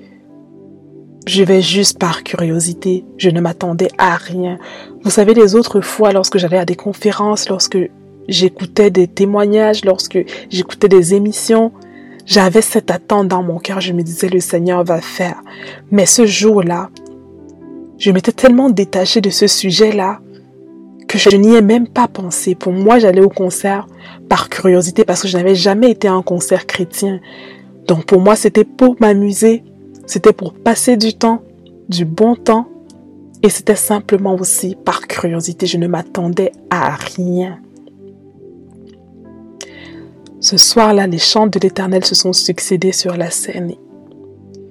je 1.28 1.44
vais 1.44 1.62
juste 1.62 2.00
par 2.00 2.24
curiosité. 2.24 3.04
Je 3.18 3.30
ne 3.30 3.42
m'attendais 3.42 3.90
à 3.98 4.16
rien. 4.16 4.58
Vous 5.04 5.10
savez, 5.10 5.34
les 5.34 5.56
autres 5.56 5.82
fois, 5.82 6.14
lorsque 6.14 6.38
j'allais 6.38 6.58
à 6.58 6.66
des 6.66 6.76
conférences, 6.76 7.50
lorsque 7.50 7.78
j'écoutais 8.30 8.92
des 8.92 9.08
témoignages, 9.08 9.84
lorsque 9.84 10.20
j'écoutais 10.50 10.88
des 10.88 11.14
émissions, 11.14 11.74
j'avais 12.26 12.62
cette 12.62 12.92
attente 12.92 13.28
dans 13.28 13.44
mon 13.44 13.60
cœur. 13.60 13.82
Je 13.82 13.94
me 13.94 14.04
disais, 14.04 14.30
le 14.30 14.40
Seigneur 14.40 14.84
va 14.84 15.02
faire. 15.02 15.42
Mais 15.92 16.06
ce 16.06 16.26
jour-là, 16.26 16.90
je 17.98 18.12
m'étais 18.12 18.32
tellement 18.32 18.70
détachée 18.70 19.22
de 19.22 19.30
ce 19.30 19.48
sujet-là 19.48 20.20
que 21.08 21.18
je 21.18 21.30
n'y 21.36 21.56
ai 21.56 21.62
même 21.62 21.88
pas 21.88 22.08
pensé. 22.08 22.54
Pour 22.56 22.74
moi, 22.74 23.00
j'allais 23.00 23.22
au 23.22 23.30
concert 23.30 23.88
par 24.30 24.50
curiosité 24.50 25.06
parce 25.06 25.22
que 25.22 25.28
je 25.28 25.38
n'avais 25.38 25.56
jamais 25.56 25.92
été 25.92 26.08
à 26.08 26.14
un 26.14 26.22
concert 26.22 26.68
chrétien. 26.68 27.20
Donc 27.88 28.06
pour 28.06 28.20
moi, 28.20 28.36
c'était 28.36 28.66
pour 28.66 28.96
m'amuser, 29.00 29.64
c'était 30.06 30.34
pour 30.34 30.54
passer 30.54 30.98
du 30.98 31.14
temps, 31.14 31.42
du 31.88 32.04
bon 32.04 32.36
temps, 32.36 32.68
et 33.44 33.50
c'était 33.50 33.76
simplement 33.76 34.36
aussi 34.36 34.76
par 34.84 35.08
curiosité. 35.08 35.66
Je 35.68 35.78
ne 35.78 35.88
m'attendais 35.88 36.52
à 36.70 36.96
rien. 36.96 37.60
Ce 40.40 40.58
soir-là, 40.58 41.08
les 41.08 41.18
chants 41.18 41.48
de 41.48 41.60
l'Éternel 41.60 42.04
se 42.04 42.16
sont 42.16 42.34
succédés 42.34 42.92
sur 42.92 43.16
la 43.16 43.32
scène. 43.32 43.74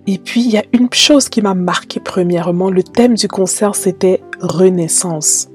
Et 0.06 0.18
puis, 0.18 0.42
il 0.42 0.50
y 0.50 0.58
a 0.58 0.64
une 0.72 0.88
chose 0.92 1.28
qui 1.28 1.42
m'a 1.42 1.54
marqué 1.54 1.98
premièrement. 1.98 2.70
Le 2.70 2.82
thème 2.82 3.14
du 3.14 3.26
concert, 3.26 3.74
c'était 3.74 4.20
Renaissance. 4.40 5.48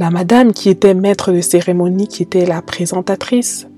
La 0.00 0.08
madame 0.08 0.54
qui 0.54 0.70
était 0.70 0.94
maître 0.94 1.30
de 1.30 1.42
cérémonie, 1.42 2.08
qui 2.08 2.22
était 2.22 2.46
la 2.46 2.62
présentatrice, 2.62 3.68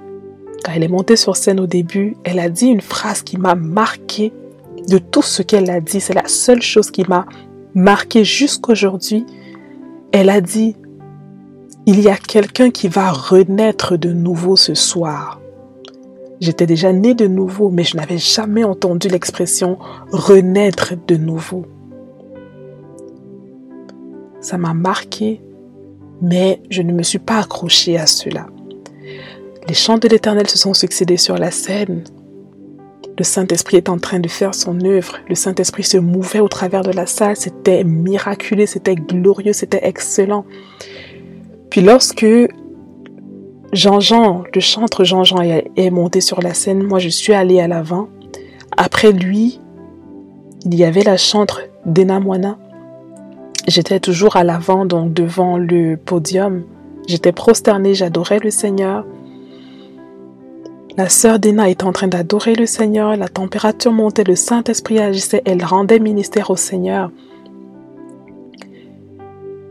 quand 0.65 0.71
elle 0.73 0.85
est 0.85 0.89
montée 0.89 1.17
sur 1.17 1.37
scène 1.37 1.59
au 1.59 1.67
début, 1.67 2.17
elle 2.23 2.39
a 2.39 2.49
dit 2.49 2.69
une 2.69 2.81
phrase 2.81 3.23
qui 3.23 3.39
m'a 3.39 3.57
marqué 3.57 4.33
de 4.87 4.99
tout 4.99 5.23
ce 5.23 5.43
qu'elle 5.43 5.69
a 5.69 5.81
dit. 5.81 6.01
C'est 6.01 6.15
la 6.15 6.29
seule 6.29 6.63
chose 6.63 6.93
qui 6.93 7.03
m'a 7.09 7.27
marqué 7.75 8.23
jusqu'aujourd'hui. 8.25 9.27
Elle 10.13 10.31
a 10.31 10.41
dit 10.41 10.77
il 11.87 11.99
y 11.99 12.09
a 12.09 12.15
quelqu'un 12.15 12.71
qui 12.71 12.87
va 12.87 13.11
renaître 13.11 13.97
de 13.97 14.13
nouveau 14.13 14.55
ce 14.55 14.75
soir. 14.75 15.41
J'étais 16.41 16.67
déjà 16.67 16.93
née 16.93 17.15
de 17.15 17.27
nouveau, 17.27 17.69
mais 17.69 17.83
je 17.83 17.97
n'avais 17.97 18.19
jamais 18.19 18.63
entendu 18.63 19.09
l'expression 19.09 19.77
renaître 20.13 20.95
de 21.05 21.17
nouveau. 21.17 21.67
Ça 24.41 24.57
m'a 24.57 24.73
marqué, 24.73 25.41
mais 26.23 26.63
je 26.71 26.81
ne 26.81 26.93
me 26.93 27.03
suis 27.03 27.19
pas 27.19 27.41
accrochée 27.41 27.99
à 27.99 28.07
cela. 28.07 28.47
Les 29.69 29.75
chants 29.75 29.99
de 29.99 30.09
l'Éternel 30.09 30.49
se 30.49 30.57
sont 30.57 30.73
succédés 30.73 31.17
sur 31.17 31.37
la 31.37 31.51
scène. 31.51 32.05
Le 33.19 33.25
Saint-Esprit 33.25 33.77
est 33.77 33.89
en 33.89 33.99
train 33.99 34.21
de 34.21 34.29
faire 34.29 34.55
son 34.55 34.81
œuvre. 34.85 35.19
Le 35.29 35.35
Saint-Esprit 35.35 35.83
se 35.83 35.99
mouvait 35.99 36.41
au 36.41 36.49
travers 36.49 36.83
de 36.83 36.93
la 36.93 37.07
salle. 37.07 37.37
C'était 37.37 37.85
miraculeux, 37.85 38.67
c'était 38.67 38.95
glorieux, 38.95 39.53
c'était 39.53 39.81
excellent. 39.83 40.47
Puis 41.71 41.81
lorsque 41.81 42.27
Jean-Jean, 43.73 44.45
le 44.55 44.61
chantre 44.61 45.05
Jean-Jean 45.05 45.43
est 45.43 45.91
monté 45.91 46.21
sur 46.21 46.41
la 46.41 46.55
scène, 46.55 46.83
moi 46.83 46.99
je 46.99 47.09
suis 47.09 47.33
allée 47.33 47.61
à 47.61 47.69
l'avant. 47.69 48.09
Après 48.77 49.13
lui, 49.13 49.61
il 50.65 50.75
y 50.75 50.85
avait 50.85 51.03
la 51.03 51.17
chantre 51.17 51.63
Dena 51.85 52.21
Moana. 52.21 52.59
J'étais 53.69 54.01
toujours 54.01 54.37
à 54.37 54.45
l'avant, 54.45 54.87
donc 54.87 55.13
devant 55.13 55.57
le 55.57 55.97
podium. 55.97 56.65
J'étais 57.07 57.33
prosternée, 57.33 57.95
j'adorais 57.95 58.41
le 58.41 58.51
Seigneur. 58.51 59.05
La 60.97 61.09
sœur 61.09 61.39
Dena 61.39 61.71
était 61.71 61.85
en 61.85 61.93
train 61.93 62.09
d'adorer 62.09 62.55
le 62.55 62.67
Seigneur, 62.67 63.17
la 63.17 63.29
température 63.29 63.93
montait, 63.93 64.25
le 64.25 64.37
Saint-Esprit 64.37 64.99
agissait, 64.99 65.43
elle 65.47 65.65
rendait 65.65 65.99
ministère 65.99 66.51
au 66.51 66.57
Seigneur. 66.57 67.11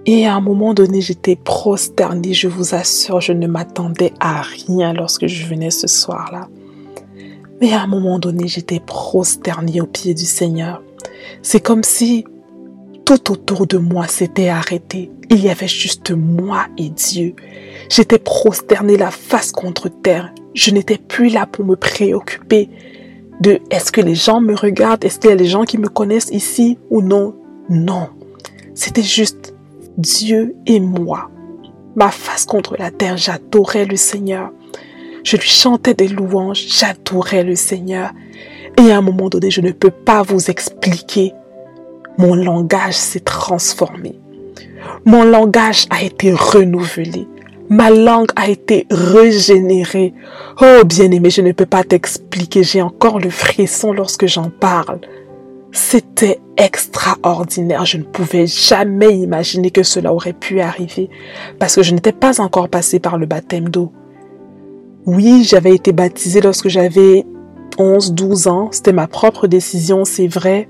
Et 0.08 0.26
à 0.26 0.34
un 0.34 0.42
moment 0.42 0.74
donné, 0.74 1.00
j'étais 1.00 1.36
prosternée, 1.36 2.34
je 2.34 2.48
vous 2.48 2.74
assure, 2.74 3.22
je 3.22 3.34
ne 3.34 3.46
m'attendais 3.46 4.14
à 4.20 4.42
rien 4.42 4.94
lorsque 4.94 5.28
je 5.28 5.46
venais 5.46 5.70
ce 5.70 5.86
soir-là. 5.86 6.48
Mais 7.60 7.74
à 7.74 7.84
un 7.84 7.88
moment 7.88 8.18
donné, 8.18 8.48
j'étais 8.48 8.80
prosternée 8.80 9.80
au 9.80 9.86
pied 9.86 10.16
du 10.16 10.26
Seigneur. 10.26 10.82
C'est 11.44 11.60
comme 11.60 11.84
si 11.84 12.26
tout 13.06 13.32
autour 13.32 13.68
de 13.68 13.78
moi 13.78 14.08
s'était 14.08 14.50
arrêté. 14.50 15.12
Il 15.30 15.44
y 15.44 15.50
avait 15.50 15.68
juste 15.68 16.12
moi 16.12 16.66
et 16.78 16.90
Dieu. 16.90 17.36
J'étais 17.90 18.20
prosternée 18.20 18.98
la 18.98 19.12
face 19.12 19.52
contre 19.52 19.90
terre. 19.90 20.34
Je 20.54 20.72
n'étais 20.72 20.98
plus 20.98 21.30
là 21.30 21.46
pour 21.46 21.66
me 21.66 21.76
préoccuper 21.76 22.70
de 23.42 23.60
est-ce 23.72 23.92
que 23.92 24.02
les 24.02 24.16
gens 24.16 24.40
me 24.40 24.56
regardent, 24.56 25.04
est-ce 25.04 25.20
qu'il 25.20 25.30
y 25.30 25.34
a 25.34 25.38
des 25.38 25.46
gens 25.46 25.64
qui 25.64 25.78
me 25.78 25.90
connaissent 25.90 26.30
ici 26.32 26.78
ou 26.90 27.02
non? 27.02 27.36
Non. 27.70 28.10
C'était 28.76 29.04
juste 29.04 29.54
Dieu 29.98 30.56
et 30.66 30.80
moi. 30.80 31.30
Ma 31.96 32.10
face 32.10 32.46
contre 32.46 32.76
la 32.78 32.92
terre, 32.92 33.18
j'adorais 33.18 33.86
le 33.86 33.98
Seigneur. 33.98 34.52
Je 35.24 35.38
lui 35.38 35.48
chantais 35.48 35.94
des 35.94 36.08
louanges, 36.08 36.66
j'adorais 36.68 37.44
le 37.44 37.56
Seigneur. 37.56 38.12
Et 38.78 38.92
à 38.92 38.98
un 38.98 39.02
moment 39.02 39.30
donné, 39.30 39.52
je 39.52 39.62
ne 39.62 39.72
peux 39.72 39.92
pas 39.92 40.24
vous 40.24 40.50
expliquer. 40.50 41.34
Mon 42.18 42.36
langage 42.36 42.96
s'est 42.96 43.22
transformé. 43.22 44.20
Mon 45.06 45.24
langage 45.24 45.88
a 45.90 46.04
été 46.04 46.32
renouvelé. 46.34 47.28
Ma 47.70 47.90
langue 47.90 48.32
a 48.36 48.50
été 48.50 48.86
régénérée. 48.92 50.14
Oh 50.62 50.84
bien-aimé, 50.86 51.30
je 51.30 51.42
ne 51.42 51.54
peux 51.54 51.66
pas 51.66 51.84
t'expliquer. 51.84 52.64
J'ai 52.64 52.82
encore 52.82 53.20
le 53.20 53.30
frisson 53.30 53.94
lorsque 53.94 54.26
j'en 54.26 54.50
parle. 54.50 55.00
C'était 55.72 56.40
extraordinaire. 56.58 57.86
Je 57.86 57.98
ne 57.98 58.04
pouvais 58.04 58.46
jamais 58.46 59.18
imaginer 59.18 59.72
que 59.72 59.84
cela 59.84 60.14
aurait 60.14 60.34
pu 60.34 60.60
arriver 60.60 61.10
parce 61.60 61.76
que 61.76 61.84
je 61.84 61.94
n'étais 61.94 62.12
pas 62.12 62.42
encore 62.42 62.68
passée 62.68 63.00
par 63.00 63.18
le 63.18 63.26
baptême 63.26 63.70
d'eau. 63.70 63.94
Oui, 65.06 65.46
j'avais 65.46 65.74
été 65.74 65.94
baptisée 65.94 66.42
lorsque 66.42 66.68
j'avais 66.68 67.26
11, 67.78 68.14
12 68.14 68.48
ans. 68.48 68.70
C'était 68.72 68.92
ma 68.92 69.08
propre 69.08 69.48
décision, 69.48 70.04
c'est 70.04 70.28
vrai. 70.28 70.68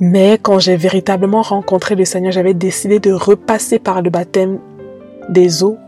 Mais 0.00 0.38
quand 0.42 0.58
j'ai 0.58 0.76
véritablement 0.76 1.42
rencontré 1.42 1.94
le 1.94 2.04
Seigneur, 2.04 2.32
j'avais 2.32 2.54
décidé 2.54 2.98
de 2.98 3.12
repasser 3.12 3.78
par 3.78 4.02
le 4.02 4.10
baptême 4.10 4.58
des 5.28 5.62
eaux 5.62 5.78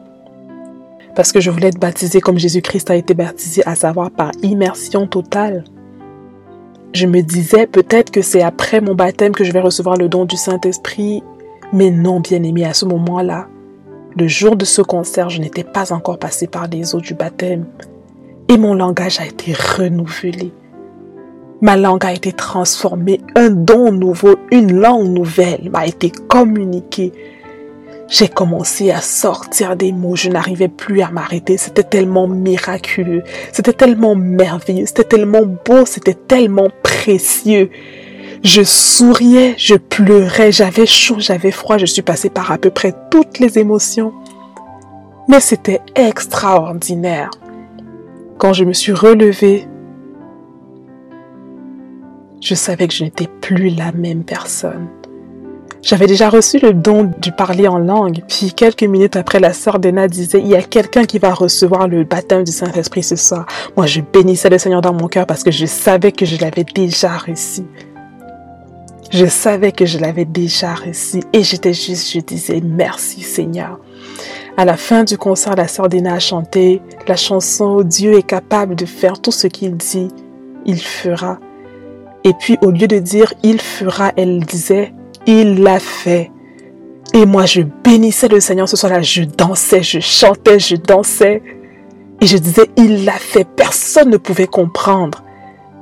parce 1.17 1.33
que 1.33 1.41
je 1.41 1.51
voulais 1.51 1.69
être 1.69 1.81
baptisée 1.81 2.21
comme 2.21 2.39
Jésus-Christ 2.39 2.91
a 2.91 2.95
été 2.95 3.15
baptisé, 3.15 3.63
à 3.65 3.75
savoir 3.75 4.11
par 4.11 4.31
immersion 4.43 5.07
totale. 5.07 5.65
Je 6.93 7.07
me 7.07 7.23
disais 7.23 7.67
peut-être 7.67 8.11
que 8.11 8.21
c'est 8.21 8.43
après 8.43 8.83
mon 8.83 8.95
baptême 8.95 9.33
que 9.33 9.43
je 9.43 9.51
vais 9.51 9.61
recevoir 9.61 9.97
le 9.97 10.11
don 10.11 10.27
du 10.27 10.37
Saint-Esprit. 10.37 11.23
Mais 11.73 11.91
non, 11.91 12.21
bien 12.21 12.43
aimé, 12.43 12.67
à 12.67 12.75
ce 12.75 12.85
moment-là, 12.85 13.49
le 14.15 14.29
jour 14.29 14.57
de 14.57 14.67
ce 14.67 14.83
concert, 14.83 15.31
je 15.31 15.41
n'étais 15.41 15.65
pas 15.65 15.93
encore 15.93 16.19
passé 16.19 16.47
par 16.47 16.69
les 16.69 16.95
eaux 16.95 17.01
du 17.01 17.15
baptême. 17.15 17.65
Et 18.49 18.59
mon 18.59 18.75
langage 18.75 19.19
a 19.19 19.27
été 19.27 19.55
renouvelé. 19.55 20.53
Ma 21.63 21.77
langue 21.77 22.05
a 22.05 22.13
été 22.13 22.33
transformée. 22.33 23.21
Un 23.35 23.51
don 23.51 23.91
nouveau, 23.91 24.37
une 24.51 24.79
langue 24.79 25.09
nouvelle 25.09 25.71
m'a 25.71 25.87
été 25.87 26.11
communiquée. 26.11 27.13
J'ai 28.09 28.29
commencé 28.29 28.93
à 28.93 29.01
sortir 29.01 29.75
des 29.75 29.91
mots, 29.91 30.15
je 30.15 30.29
n'arrivais 30.29 30.69
plus 30.69 31.01
à 31.01 31.11
m'arrêter. 31.11 31.57
C'était 31.57 31.83
tellement 31.83 32.29
miraculeux, 32.29 33.25
c'était 33.53 33.73
tellement 33.73 34.15
merveilleux, 34.15 34.87
c'était 34.87 35.05
tellement 35.05 35.45
beau, 35.45 35.87
c'était 35.87 36.15
tellement 36.15 36.69
précieux. 36.83 37.71
Je 38.45 38.63
souriais, 38.63 39.55
je 39.57 39.75
pleurais, 39.75 40.53
j'avais 40.53 40.87
chaud, 40.87 41.17
j'avais 41.19 41.51
froid, 41.51 41.79
je 41.79 41.87
suis 41.87 42.03
passée 42.03 42.31
par 42.31 42.53
à 42.53 42.59
peu 42.59 42.71
près 42.71 42.95
toutes 43.11 43.41
les 43.41 43.59
émotions. 43.59 44.13
Mais 45.29 45.41
c'était 45.41 45.81
extraordinaire. 45.97 47.31
quand 48.39 48.53
je 48.53 48.65
me 48.65 48.75
suis 48.75 48.93
relevée, 48.93 49.67
je 52.41 52.55
savais 52.55 52.89
que 52.89 52.95
je 52.95 53.05
n'étais 53.05 53.29
plus 53.41 53.71
la 53.71 53.93
même 53.93 54.25
personne. 54.25 54.89
J'avais 55.83 56.07
déjà 56.07 56.29
reçu 56.29 56.59
le 56.59 56.73
don 56.73 57.13
du 57.21 57.31
parler 57.31 57.69
en 57.69 57.79
langue, 57.79 58.23
puis 58.27 58.53
quelques 58.53 58.83
minutes 58.83 59.15
après, 59.15 59.39
la 59.39 59.53
sœur 59.53 59.79
d'Ena 59.79 60.09
disait, 60.09 60.41
il 60.41 60.49
y 60.49 60.57
a 60.57 60.63
quelqu'un 60.63 61.05
qui 61.05 61.21
va 61.21 61.33
recevoir 61.33 61.87
le 61.87 62.03
baptême 62.03 62.43
du 62.43 62.51
Saint-Esprit 62.51 63.05
ce 63.05 63.15
soir. 63.15 63.47
Moi, 63.77 63.87
je 63.87 64.01
bénissais 64.01 64.51
le 64.51 64.59
Seigneur 64.59 64.81
dans 64.81 64.93
mon 64.93 65.07
cœur 65.07 65.27
parce 65.27 65.45
que 65.45 65.53
je 65.53 65.65
savais 65.65 66.11
que 66.11 66.27
je 66.27 66.41
l'avais 66.41 66.65
déjà 66.65 67.17
reçu. 67.17 67.63
Je 69.13 69.27
savais 69.27 69.71
que 69.71 69.87
je 69.87 69.99
l'avais 69.99 70.25
déjà 70.25 70.75
reçu 70.75 71.21
et 71.33 71.45
j'étais 71.45 71.73
juste, 71.73 72.11
je 72.11 72.19
disais 72.19 72.61
merci 72.61 73.21
Seigneur. 73.21 73.79
À 74.57 74.65
la 74.65 74.77
fin 74.77 75.05
du 75.05 75.17
concert, 75.17 75.55
la 75.55 75.69
sœur 75.69 75.89
d'Ena 75.89 76.15
a 76.15 76.19
chanté 76.19 76.83
la 77.07 77.15
chanson 77.15 77.83
Dieu 77.83 78.15
est 78.15 78.27
capable 78.27 78.75
de 78.75 78.87
faire 78.87 79.21
tout 79.21 79.31
ce 79.31 79.47
qu'il 79.47 79.77
dit, 79.77 80.09
il 80.65 80.81
fera. 80.81 81.39
Et 82.27 82.35
puis 82.35 82.59
au 82.61 82.71
lieu 82.71 82.89
de 82.89 82.99
dire 82.99 83.33
il 83.43 83.61
fera, 83.61 84.13
elle 84.17 84.41
disait 84.41 84.93
il 85.27 85.63
l'a 85.63 85.79
fait. 85.79 86.31
Et 87.15 87.25
moi, 87.25 87.47
je 87.47 87.63
bénissais 87.63 88.29
le 88.29 88.41
Seigneur 88.41 88.69
ce 88.69 88.77
soir-là. 88.77 89.01
Je 89.03 89.23
dansais, 89.23 89.83
je 89.83 90.01
chantais, 90.01 90.59
je 90.59 90.77
dansais. 90.77 91.43
Et 92.21 92.27
je 92.27 92.37
disais, 92.37 92.67
il 92.77 93.05
l'a 93.05 93.13
fait. 93.13 93.47
Personne 93.57 94.11
ne 94.11 94.17
pouvait 94.17 94.47
comprendre 94.47 95.23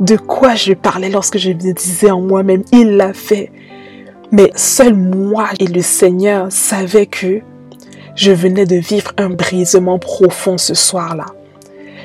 de 0.01 0.17
quoi 0.17 0.55
je 0.55 0.73
parlais 0.73 1.09
lorsque 1.09 1.39
je 1.39 1.51
disais 1.51 2.11
en 2.11 2.21
moi-même, 2.21 2.63
il 2.73 2.97
l'a 2.97 3.13
fait. 3.13 3.51
Mais 4.33 4.51
seul 4.57 4.95
moi 4.95 5.49
et 5.61 5.67
le 5.67 5.83
Seigneur 5.83 6.51
savaient 6.51 7.07
que 7.07 7.41
je 8.17 8.33
venais 8.33 8.67
de 8.67 8.77
vivre 8.77 9.13
un 9.17 9.31
brisement 9.31 9.99
profond 9.99 10.59
ce 10.59 10.75
soir-là. 10.75 11.27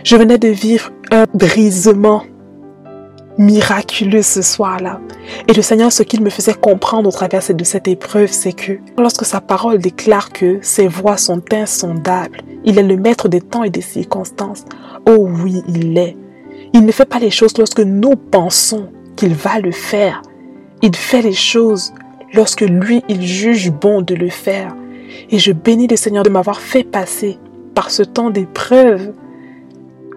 Je 0.04 0.16
venais 0.16 0.38
de 0.38 0.48
vivre 0.48 0.92
un 1.12 1.26
brisement 1.34 2.24
miraculeux 3.40 4.22
ce 4.22 4.42
soir-là. 4.42 5.00
Et 5.48 5.54
le 5.54 5.62
Seigneur, 5.62 5.92
ce 5.92 6.04
qu'il 6.04 6.22
me 6.22 6.30
faisait 6.30 6.54
comprendre 6.54 7.08
au 7.08 7.12
travers 7.12 7.42
de 7.52 7.64
cette 7.64 7.88
épreuve, 7.88 8.32
c'est 8.32 8.54
que 8.54 8.74
lorsque 8.98 9.26
sa 9.26 9.40
parole 9.40 9.80
déclare 9.80 10.32
que 10.32 10.60
ses 10.62 10.88
voies 10.88 11.18
sont 11.18 11.42
insondables, 11.52 12.42
il 12.66 12.78
est 12.78 12.84
le 12.84 12.98
maître 12.98 13.30
des 13.30 13.40
temps 13.40 13.64
et 13.64 13.70
des 13.70 13.82
circonstances. 13.82 14.66
Oh 15.08 15.28
oui, 15.42 15.64
il 15.70 15.94
l'est. 15.94 16.18
Il 16.74 16.86
ne 16.86 16.92
fait 16.92 17.06
pas 17.06 17.20
les 17.20 17.32
choses 17.32 17.58
lorsque 17.58 17.80
nous 17.80 18.16
pensons 18.16 18.90
qu'il 19.16 19.34
va 19.34 19.60
le 19.60 19.72
faire. 19.72 20.22
Il 20.82 20.96
fait 20.96 21.22
les 21.22 21.34
choses 21.34 21.94
lorsque 22.34 22.62
lui, 22.62 23.04
il 23.08 23.26
juge 23.26 23.72
bon 23.72 24.02
de 24.02 24.16
le 24.16 24.30
faire. 24.30 24.76
Et 25.30 25.40
je 25.40 25.54
bénis 25.54 25.88
le 25.88 25.96
Seigneur 25.96 26.24
de 26.24 26.30
m'avoir 26.30 26.60
fait 26.60 26.84
passer 26.84 27.40
par 27.74 27.90
ce 27.90 28.04
temps 28.04 28.30
d'épreuve, 28.30 29.14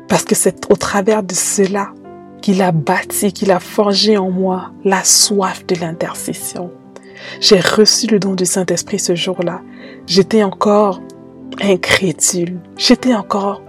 parce 0.09 0.25
que 0.25 0.35
c'est 0.35 0.71
au 0.71 0.77
travers 0.77 1.23
de 1.23 1.35
cela 1.35 1.93
qu'il 2.43 2.61
a 2.61 2.73
bâti, 2.73 3.33
qu'il 3.33 3.51
a 3.51 3.61
forgé 3.61 4.19
en 4.19 4.31
moi 4.31 4.73
la 4.85 5.03
soif 5.05 5.65
de 5.67 5.77
l'intercession. 5.77 6.71
J'ai 7.41 7.61
reçu 7.61 8.09
le 8.09 8.19
don 8.19 8.35
du 8.35 8.45
Saint-Esprit 8.45 8.99
ce 8.99 9.15
jour-là. 9.15 9.63
J'étais 10.07 10.43
encore 10.43 11.01
incrédule. 11.63 12.59
J'étais 12.77 13.15
encore 13.15 13.63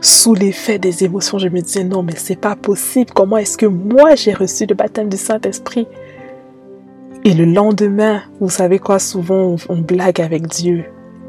sous 0.00 0.34
l'effet 0.34 0.78
des 0.78 1.04
émotions. 1.04 1.38
Je 1.38 1.48
me 1.48 1.60
disais 1.60 1.84
non, 1.84 2.02
mais 2.02 2.14
c'est 2.16 2.40
pas 2.40 2.56
possible. 2.56 3.10
Comment 3.12 3.36
est-ce 3.38 3.58
que 3.58 3.66
moi 3.66 4.14
j'ai 4.14 4.32
reçu 4.32 4.66
le 4.66 4.74
baptême 4.74 5.08
du 5.08 5.16
Saint-Esprit? 5.16 5.86
Et 7.24 7.34
le 7.34 7.46
lendemain, 7.46 8.22
vous 8.40 8.50
savez 8.50 8.78
quoi, 8.78 8.98
souvent 8.98 9.56
on 9.68 9.78
blague 9.78 10.20
avec 10.20 10.46
Dieu. 10.46 10.84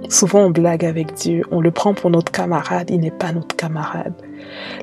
Souvent 0.09 0.45
on 0.45 0.49
blague 0.51 0.85
avec 0.85 1.13
Dieu. 1.13 1.43
On 1.51 1.61
le 1.61 1.71
prend 1.71 1.93
pour 1.93 2.09
notre 2.09 2.31
camarade. 2.31 2.91
Il 2.91 2.99
n'est 2.99 3.11
pas 3.11 3.31
notre 3.31 3.55
camarade. 3.55 4.13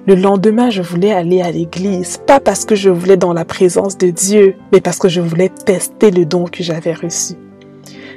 Le 0.07 0.15
lendemain, 0.15 0.71
je 0.71 0.83
voulais 0.83 1.13
aller 1.13 1.43
à 1.43 1.51
l'église, 1.51 2.19
pas 2.27 2.41
parce 2.41 2.65
que 2.65 2.75
je 2.75 2.91
voulais 2.91 3.17
dans 3.17 3.33
la 3.33 3.45
présence 3.45 3.97
de 3.97 4.11
Dieu, 4.11 4.57
mais 4.73 4.81
parce 4.81 4.99
que 4.99 5.09
je 5.09 5.21
voulais 5.21 5.49
tester 5.49 6.11
le 6.11 6.25
don 6.25 6.45
que 6.45 6.63
j'avais 6.63 6.93
reçu. 6.93 7.35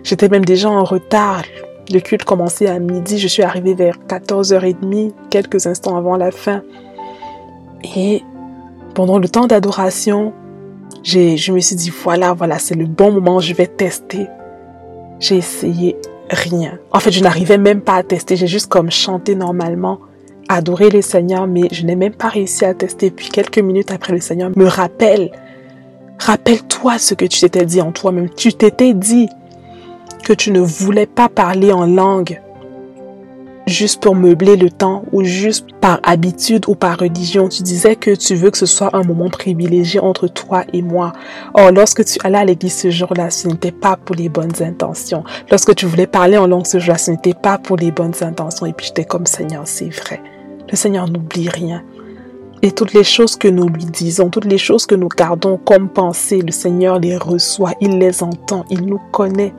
J'étais 0.03 0.29
même 0.29 0.45
déjà 0.45 0.69
en 0.69 0.83
retard. 0.83 1.43
Le 1.91 1.99
culte 1.99 2.23
commençait 2.23 2.67
à 2.67 2.79
midi, 2.79 3.19
je 3.19 3.27
suis 3.27 3.43
arrivée 3.43 3.75
vers 3.75 3.99
14h30, 4.07 5.13
quelques 5.29 5.67
instants 5.67 5.95
avant 5.95 6.17
la 6.17 6.31
fin. 6.31 6.63
Et 7.95 8.23
pendant 8.95 9.19
le 9.19 9.29
temps 9.29 9.45
d'adoration, 9.45 10.33
je 11.03 11.51
me 11.51 11.59
suis 11.59 11.75
dit, 11.75 11.91
voilà, 12.03 12.33
voilà, 12.33 12.57
c'est 12.57 12.75
le 12.75 12.85
bon 12.85 13.11
moment, 13.11 13.39
je 13.39 13.53
vais 13.53 13.67
tester. 13.67 14.27
J'ai 15.19 15.37
essayé 15.37 15.95
rien. 16.31 16.79
En 16.91 16.99
fait, 16.99 17.11
je 17.11 17.21
n'arrivais 17.21 17.59
même 17.59 17.81
pas 17.81 17.95
à 17.95 18.03
tester, 18.03 18.35
j'ai 18.35 18.47
juste 18.47 18.67
comme 18.67 18.89
chanté 18.89 19.35
normalement 19.35 19.99
adorer 20.47 20.89
le 20.89 21.01
Seigneur, 21.01 21.47
mais 21.47 21.67
je 21.71 21.85
n'ai 21.85 21.95
même 21.95 22.13
pas 22.13 22.29
réussi 22.29 22.65
à 22.65 22.73
tester. 22.73 23.11
Puis 23.11 23.29
quelques 23.29 23.59
minutes 23.59 23.91
après, 23.91 24.13
le 24.13 24.19
Seigneur 24.19 24.51
me 24.55 24.65
rappelle, 24.65 25.31
rappelle-toi 26.19 26.97
ce 26.97 27.13
que 27.13 27.25
tu 27.25 27.39
t'étais 27.39 27.65
dit 27.65 27.81
en 27.81 27.91
toi-même. 27.91 28.29
Tu 28.29 28.53
t'étais 28.53 28.93
dit 28.93 29.29
que 30.23 30.33
tu 30.33 30.51
ne 30.51 30.59
voulais 30.59 31.05
pas 31.05 31.29
parler 31.29 31.71
en 31.71 31.85
langue 31.85 32.41
juste 33.67 34.01
pour 34.01 34.15
meubler 34.15 34.57
le 34.57 34.69
temps 34.69 35.03
ou 35.11 35.23
juste 35.23 35.65
par 35.81 35.99
habitude 36.03 36.65
ou 36.67 36.75
par 36.75 36.99
religion. 36.99 37.49
Tu 37.49 37.63
disais 37.63 37.95
que 37.95 38.11
tu 38.11 38.35
veux 38.35 38.51
que 38.51 38.57
ce 38.57 38.65
soit 38.65 38.95
un 38.95 39.03
moment 39.03 39.29
privilégié 39.29 39.99
entre 39.99 40.27
toi 40.27 40.65
et 40.73 40.81
moi. 40.81 41.13
Or, 41.53 41.71
lorsque 41.71 42.05
tu 42.05 42.19
allais 42.23 42.37
à 42.37 42.45
l'église 42.45 42.77
ce 42.77 42.91
jour-là, 42.91 43.29
ce 43.29 43.47
n'était 43.47 43.71
pas 43.71 43.97
pour 43.97 44.15
les 44.15 44.29
bonnes 44.29 44.61
intentions. 44.61 45.23
Lorsque 45.49 45.75
tu 45.75 45.85
voulais 45.85 46.07
parler 46.07 46.37
en 46.37 46.47
langue 46.47 46.65
ce 46.65 46.79
jour-là, 46.79 46.97
ce 46.97 47.11
n'était 47.11 47.33
pas 47.33 47.57
pour 47.57 47.77
les 47.77 47.91
bonnes 47.91 48.15
intentions. 48.21 48.65
Et 48.65 48.73
puis 48.73 48.87
j'étais 48.87 49.05
comme 49.05 49.25
Seigneur, 49.25 49.63
c'est 49.65 49.89
vrai. 49.89 50.21
Le 50.69 50.75
Seigneur 50.75 51.09
n'oublie 51.09 51.49
rien. 51.49 51.83
Et 52.61 52.71
toutes 52.71 52.93
les 52.93 53.03
choses 53.03 53.35
que 53.35 53.47
nous 53.47 53.67
lui 53.67 53.85
disons, 53.85 54.29
toutes 54.29 54.45
les 54.45 54.57
choses 54.57 54.85
que 54.85 54.95
nous 54.95 55.07
gardons 55.07 55.57
comme 55.57 55.89
pensées, 55.89 56.41
le 56.41 56.51
Seigneur 56.51 56.99
les 56.99 57.15
reçoit, 57.17 57.73
il 57.81 57.99
les 57.99 58.23
entend, 58.23 58.65
il 58.71 58.85
nous 58.85 58.99
connaît. 59.11 59.53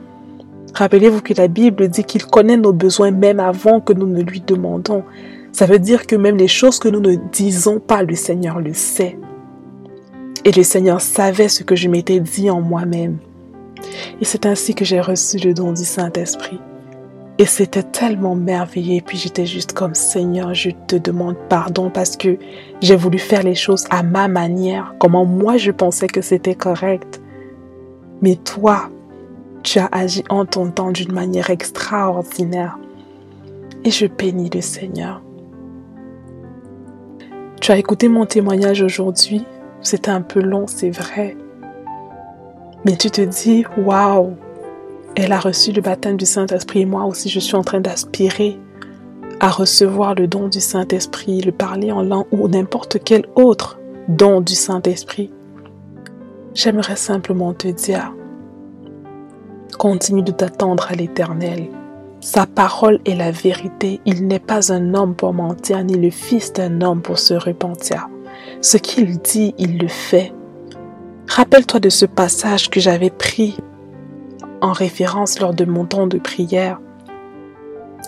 Rappelez-vous 0.74 1.22
que 1.22 1.34
la 1.34 1.48
Bible 1.48 1.88
dit 1.88 2.04
qu'il 2.04 2.26
connaît 2.26 2.56
nos 2.56 2.72
besoins 2.72 3.12
même 3.12 3.40
avant 3.40 3.80
que 3.80 3.92
nous 3.92 4.06
ne 4.06 4.22
lui 4.22 4.40
demandons. 4.40 5.04
Ça 5.52 5.66
veut 5.66 5.78
dire 5.78 6.06
que 6.06 6.16
même 6.16 6.36
les 6.36 6.48
choses 6.48 6.78
que 6.78 6.88
nous 6.88 7.00
ne 7.00 7.14
disons 7.32 7.78
pas, 7.78 8.02
le 8.02 8.14
Seigneur 8.14 8.60
le 8.60 8.74
sait. 8.74 9.18
Et 10.44 10.52
le 10.52 10.62
Seigneur 10.62 11.00
savait 11.00 11.48
ce 11.48 11.62
que 11.62 11.76
je 11.76 11.88
m'étais 11.88 12.20
dit 12.20 12.50
en 12.50 12.60
moi-même. 12.60 13.18
Et 14.20 14.24
c'est 14.24 14.46
ainsi 14.46 14.74
que 14.74 14.84
j'ai 14.84 15.00
reçu 15.00 15.38
le 15.38 15.54
don 15.54 15.72
du 15.72 15.84
Saint-Esprit. 15.84 16.60
Et 17.38 17.44
c'était 17.44 17.82
tellement 17.82 18.34
merveilleux. 18.34 18.96
Et 18.96 19.00
puis 19.00 19.18
j'étais 19.18 19.46
juste 19.46 19.72
comme 19.72 19.94
Seigneur, 19.94 20.54
je 20.54 20.70
te 20.86 20.96
demande 20.96 21.36
pardon 21.48 21.90
parce 21.90 22.16
que 22.16 22.38
j'ai 22.80 22.96
voulu 22.96 23.18
faire 23.18 23.42
les 23.42 23.54
choses 23.54 23.84
à 23.90 24.02
ma 24.02 24.28
manière, 24.28 24.94
comment 24.98 25.24
moi 25.24 25.56
je 25.56 25.70
pensais 25.70 26.06
que 26.06 26.22
c'était 26.22 26.54
correct. 26.54 27.20
Mais 28.22 28.36
toi, 28.36 28.88
tu 29.62 29.78
as 29.78 29.88
agi 29.92 30.24
en 30.30 30.46
ton 30.46 30.70
temps 30.70 30.92
d'une 30.92 31.12
manière 31.12 31.50
extraordinaire. 31.50 32.78
Et 33.84 33.90
je 33.90 34.06
bénis 34.06 34.50
le 34.52 34.62
Seigneur. 34.62 35.22
Tu 37.60 37.72
as 37.72 37.78
écouté 37.78 38.08
mon 38.08 38.26
témoignage 38.26 38.80
aujourd'hui. 38.82 39.44
C'était 39.80 40.10
un 40.10 40.22
peu 40.22 40.40
long, 40.40 40.66
c'est 40.66 40.90
vrai. 40.90 41.36
Mais 42.84 42.96
tu 42.96 43.10
te 43.10 43.20
dis, 43.20 43.64
waouh, 43.76 44.36
elle 45.16 45.32
a 45.32 45.40
reçu 45.40 45.72
le 45.72 45.80
baptême 45.80 46.18
du 46.18 46.26
Saint-Esprit 46.26 46.82
et 46.82 46.86
moi 46.86 47.04
aussi 47.04 47.28
je 47.30 47.40
suis 47.40 47.56
en 47.56 47.64
train 47.64 47.80
d'aspirer 47.80 48.58
à 49.40 49.50
recevoir 49.50 50.14
le 50.14 50.28
don 50.28 50.48
du 50.48 50.60
Saint-Esprit, 50.60 51.40
le 51.40 51.52
parler 51.52 51.90
en 51.90 52.02
langue 52.02 52.26
ou 52.30 52.48
n'importe 52.48 52.98
quel 53.02 53.26
autre 53.34 53.78
don 54.08 54.40
du 54.40 54.54
Saint-Esprit. 54.54 55.30
J'aimerais 56.54 56.96
simplement 56.96 57.52
te 57.52 57.68
dire, 57.68 58.14
continue 59.78 60.22
de 60.22 60.32
t'attendre 60.32 60.86
à 60.90 60.94
l'Éternel. 60.94 61.68
Sa 62.20 62.46
parole 62.46 62.98
est 63.04 63.14
la 63.14 63.30
vérité. 63.30 64.00
Il 64.06 64.26
n'est 64.26 64.38
pas 64.38 64.72
un 64.72 64.94
homme 64.94 65.14
pour 65.14 65.34
mentir, 65.34 65.84
ni 65.84 65.96
le 65.96 66.10
fils 66.10 66.52
d'un 66.52 66.80
homme 66.80 67.02
pour 67.02 67.18
se 67.18 67.34
repentir. 67.34 68.08
Ce 68.62 68.78
qu'il 68.78 69.18
dit, 69.18 69.54
il 69.58 69.78
le 69.78 69.88
fait. 69.88 70.32
Rappelle-toi 71.28 71.80
de 71.80 71.90
ce 71.90 72.06
passage 72.06 72.70
que 72.70 72.80
j'avais 72.80 73.10
pris 73.10 73.58
en 74.66 74.72
référence 74.72 75.38
lors 75.38 75.54
de 75.54 75.64
mon 75.64 75.84
temps 75.84 76.06
de 76.06 76.18
prière. 76.18 76.80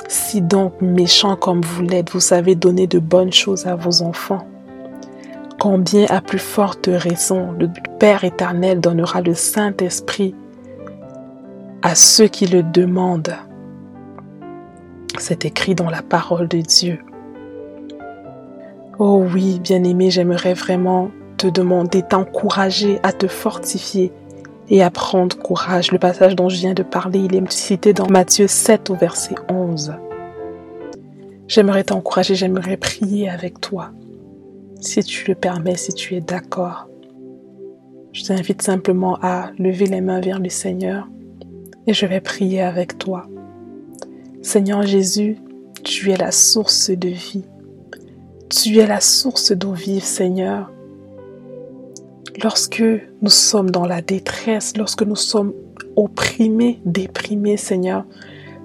Si 0.08 0.40
donc 0.40 0.80
méchant 0.80 1.36
comme 1.36 1.60
vous 1.62 1.82
l'êtes, 1.82 2.10
vous 2.10 2.20
savez 2.20 2.54
donner 2.54 2.86
de 2.86 2.98
bonnes 2.98 3.32
choses 3.32 3.66
à 3.66 3.76
vos 3.76 4.02
enfants, 4.02 4.46
combien 5.58 6.06
à 6.08 6.20
plus 6.20 6.38
forte 6.38 6.88
raison 6.92 7.52
le 7.52 7.68
Père 7.98 8.24
éternel 8.24 8.80
donnera 8.80 9.22
le 9.22 9.34
Saint-Esprit 9.34 10.34
à 11.82 11.94
ceux 11.94 12.26
qui 12.26 12.46
le 12.46 12.62
demandent. 12.62 13.36
C'est 15.18 15.44
écrit 15.44 15.74
dans 15.74 15.90
la 15.90 16.02
parole 16.02 16.48
de 16.48 16.60
Dieu. 16.60 16.98
Oh 18.98 19.24
oui, 19.32 19.60
bien-aimé, 19.60 20.10
j'aimerais 20.10 20.54
vraiment 20.54 21.10
te 21.36 21.46
demander, 21.46 22.02
t'encourager 22.02 22.98
à 23.04 23.12
te 23.12 23.28
fortifier 23.28 24.12
et 24.70 24.82
à 24.82 24.90
prendre 24.90 25.36
courage. 25.36 25.92
Le 25.92 25.98
passage 25.98 26.36
dont 26.36 26.48
je 26.48 26.56
viens 26.56 26.74
de 26.74 26.82
parler, 26.82 27.20
il 27.20 27.34
est 27.34 27.52
cité 27.52 27.92
dans 27.92 28.08
Matthieu 28.08 28.46
7 28.46 28.90
au 28.90 28.94
verset 28.94 29.34
11. 29.50 29.94
J'aimerais 31.46 31.84
t'encourager, 31.84 32.34
j'aimerais 32.34 32.76
prier 32.76 33.30
avec 33.30 33.60
toi. 33.60 33.90
Si 34.80 35.02
tu 35.02 35.26
le 35.28 35.34
permets, 35.34 35.76
si 35.76 35.92
tu 35.92 36.14
es 36.14 36.20
d'accord. 36.20 36.88
Je 38.12 38.24
t'invite 38.24 38.62
simplement 38.62 39.18
à 39.22 39.50
lever 39.58 39.86
les 39.86 40.00
mains 40.00 40.20
vers 40.20 40.38
le 40.38 40.48
Seigneur 40.48 41.08
et 41.86 41.94
je 41.94 42.06
vais 42.06 42.20
prier 42.20 42.62
avec 42.62 42.98
toi. 42.98 43.26
Seigneur 44.42 44.82
Jésus, 44.82 45.38
tu 45.84 46.10
es 46.10 46.16
la 46.16 46.30
source 46.30 46.90
de 46.90 47.08
vie. 47.08 47.44
Tu 48.50 48.78
es 48.78 48.86
la 48.86 49.00
source 49.00 49.52
d'eau 49.52 49.72
vive, 49.72 50.04
Seigneur. 50.04 50.70
Lorsque 52.40 52.84
nous 53.20 53.30
sommes 53.30 53.70
dans 53.70 53.84
la 53.84 54.00
détresse, 54.00 54.76
lorsque 54.76 55.02
nous 55.02 55.16
sommes 55.16 55.52
opprimés, 55.96 56.80
déprimés, 56.84 57.56
Seigneur, 57.56 58.04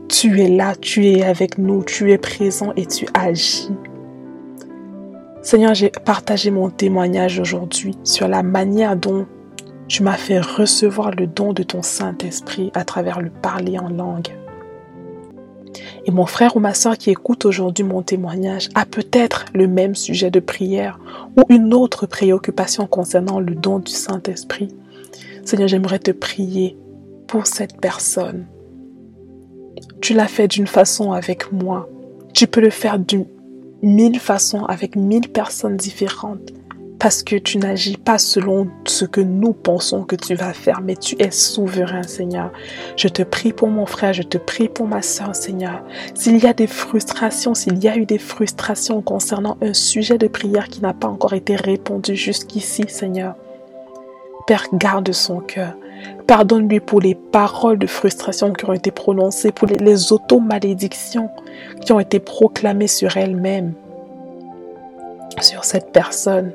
tu 0.08 0.42
es 0.42 0.48
là, 0.48 0.76
tu 0.76 1.08
es 1.08 1.24
avec 1.24 1.58
nous, 1.58 1.84
tu 1.84 2.12
es 2.12 2.20
présent 2.20 2.74
et 2.76 2.86
tu 2.86 3.08
agis. 3.16 3.72
Seigneur, 5.42 5.74
j'ai 5.74 5.90
partagé 5.90 6.52
mon 6.52 6.70
témoignage 6.70 7.40
aujourd'hui 7.40 7.98
sur 8.04 8.28
la 8.28 8.44
manière 8.44 8.96
dont 8.96 9.26
tu 9.88 10.04
m'as 10.04 10.18
fait 10.18 10.40
recevoir 10.40 11.10
le 11.12 11.26
don 11.26 11.52
de 11.52 11.64
ton 11.64 11.82
Saint-Esprit 11.82 12.72
à 12.76 12.86
travers 12.86 13.22
le 13.22 13.32
parler 13.32 13.80
en 13.80 13.90
langue. 13.90 14.30
Et 16.06 16.12
mon 16.12 16.26
frère 16.26 16.56
ou 16.58 16.60
ma 16.60 16.74
soeur 16.74 16.98
qui 16.98 17.12
écoute 17.12 17.46
aujourd'hui 17.46 17.86
mon 17.86 18.02
témoignage 18.02 18.70
a 18.76 18.86
peut-être 18.86 19.46
le 19.54 19.68
même 19.68 19.96
sujet 19.96 20.32
de 20.32 20.40
prière 20.40 21.00
ou 21.38 21.44
une 21.50 21.74
autre 21.74 22.06
préoccupation 22.06 22.88
concernant 22.88 23.40
le 23.40 23.56
don 23.56 23.80
du 23.80 23.92
Saint-Esprit. 23.92 24.76
Seigneur, 25.46 25.68
j'aimerais 25.68 26.00
te 26.00 26.12
prier 26.12 26.78
pour 27.28 27.48
cette 27.48 27.80
personne. 27.80 28.46
Tu 30.02 30.14
l'as 30.14 30.28
fait 30.28 30.48
d'une 30.48 30.68
façon 30.68 31.14
avec 31.14 31.52
moi. 31.54 31.90
Tu 32.34 32.48
peux 32.48 32.62
le 32.62 32.70
faire 32.70 33.00
d'une 33.00 33.26
mille 33.82 34.20
façons 34.20 34.66
avec 34.66 34.96
mille 34.96 35.30
personnes 35.30 35.78
différentes 35.78 36.52
parce 37.04 37.22
que 37.22 37.36
tu 37.36 37.58
n'agis 37.58 37.98
pas 37.98 38.18
selon 38.18 38.70
ce 38.86 39.04
que 39.04 39.20
nous 39.20 39.52
pensons 39.52 40.04
que 40.04 40.16
tu 40.16 40.36
vas 40.36 40.54
faire, 40.54 40.80
mais 40.80 40.96
tu 40.96 41.22
es 41.22 41.32
souverain, 41.32 42.04
Seigneur. 42.04 42.50
Je 42.96 43.10
te 43.10 43.24
prie 43.24 43.52
pour 43.52 43.68
mon 43.68 43.86
frère, 43.86 44.14
je 44.14 44.24
te 44.24 44.38
prie 44.38 44.70
pour 44.70 44.88
ma 44.88 45.02
soeur, 45.02 45.36
Seigneur. 45.36 45.84
S'il 46.16 46.42
y 46.42 46.48
a 46.48 46.54
des 46.54 46.66
frustrations, 46.66 47.56
s'il 47.56 47.84
y 47.84 47.90
a 47.90 47.98
eu 47.98 48.06
des 48.06 48.18
frustrations 48.18 49.02
concernant 49.02 49.58
un 49.62 49.74
sujet 49.74 50.18
de 50.18 50.30
prière 50.30 50.70
qui 50.70 50.82
n'a 50.82 50.94
pas 50.94 51.10
encore 51.10 51.34
été 51.34 51.58
répondu 51.58 52.16
jusqu'ici, 52.16 52.86
Seigneur, 52.88 53.36
Père, 54.48 54.68
garde 54.72 55.12
son 55.12 55.42
cœur. 55.42 55.74
Pardonne-lui 56.26 56.80
pour 56.80 57.02
les 57.02 57.16
paroles 57.16 57.80
de 57.80 57.88
frustration 57.88 58.54
qui 58.54 58.64
ont 58.64 58.74
été 58.74 58.92
prononcées, 58.92 59.52
pour 59.52 59.68
les, 59.68 59.76
les 59.76 60.14
auto-malédictions 60.14 61.30
qui 61.82 61.92
ont 61.92 62.00
été 62.00 62.22
proclamées 62.22 62.88
sur 62.88 63.18
elle-même, 63.18 63.74
sur 65.42 65.66
cette 65.66 65.92
personne. 65.92 66.54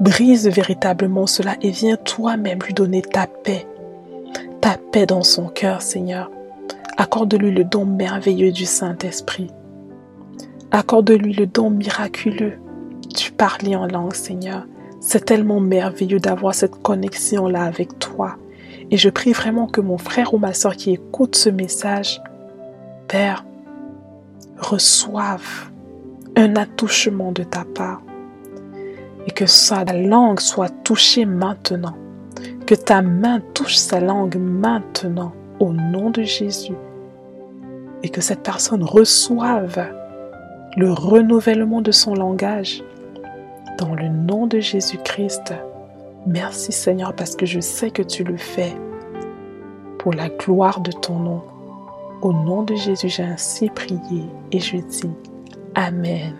Brise 0.00 0.48
véritablement 0.48 1.26
cela 1.26 1.54
et 1.62 1.70
viens 1.70 1.96
toi-même 1.96 2.58
lui 2.66 2.74
donner 2.74 3.00
ta 3.00 3.28
paix, 3.28 3.64
ta 4.60 4.76
paix 4.90 5.06
dans 5.06 5.22
son 5.22 5.46
cœur, 5.46 5.82
Seigneur. 5.82 6.32
Accorde-lui 6.96 7.52
le 7.52 7.62
don 7.62 7.84
merveilleux 7.84 8.50
du 8.50 8.64
Saint-Esprit. 8.66 9.50
Accorde-lui 10.72 11.32
le 11.32 11.46
don 11.46 11.70
miraculeux 11.70 12.58
du 13.14 13.30
parler 13.30 13.76
en 13.76 13.86
langue, 13.86 14.14
Seigneur. 14.14 14.66
C'est 15.00 15.24
tellement 15.24 15.60
merveilleux 15.60 16.18
d'avoir 16.18 16.56
cette 16.56 16.82
connexion-là 16.82 17.62
avec 17.62 17.98
toi. 18.00 18.36
Et 18.90 18.96
je 18.96 19.10
prie 19.10 19.32
vraiment 19.32 19.68
que 19.68 19.80
mon 19.80 19.98
frère 19.98 20.34
ou 20.34 20.38
ma 20.38 20.54
soeur 20.54 20.74
qui 20.74 20.90
écoute 20.90 21.36
ce 21.36 21.50
message, 21.50 22.20
Père, 23.06 23.44
reçoive 24.58 25.70
un 26.36 26.56
attouchement 26.56 27.30
de 27.30 27.44
ta 27.44 27.64
part 27.64 28.02
et 29.26 29.30
que 29.30 29.46
sa 29.46 29.84
langue 29.84 30.40
soit 30.40 30.70
touchée 30.84 31.24
maintenant. 31.24 31.96
Que 32.66 32.74
ta 32.74 33.02
main 33.02 33.40
touche 33.52 33.76
sa 33.76 34.00
langue 34.00 34.36
maintenant 34.36 35.32
au 35.60 35.72
nom 35.72 36.10
de 36.10 36.22
Jésus. 36.22 36.76
Et 38.02 38.08
que 38.08 38.20
cette 38.20 38.42
personne 38.42 38.82
reçoive 38.82 39.86
le 40.76 40.92
renouvellement 40.92 41.80
de 41.80 41.92
son 41.92 42.14
langage 42.14 42.82
dans 43.78 43.94
le 43.94 44.08
nom 44.08 44.46
de 44.46 44.60
Jésus-Christ. 44.60 45.54
Merci 46.26 46.72
Seigneur 46.72 47.14
parce 47.14 47.36
que 47.36 47.46
je 47.46 47.60
sais 47.60 47.90
que 47.90 48.02
tu 48.02 48.24
le 48.24 48.36
fais 48.36 48.74
pour 49.98 50.12
la 50.12 50.28
gloire 50.28 50.80
de 50.80 50.92
ton 50.92 51.18
nom. 51.18 51.42
Au 52.22 52.32
nom 52.32 52.62
de 52.62 52.74
Jésus, 52.74 53.08
j'ai 53.08 53.22
ainsi 53.22 53.68
prié 53.68 54.24
et 54.52 54.58
je 54.58 54.76
dis 54.76 55.10
Amen. 55.74 56.34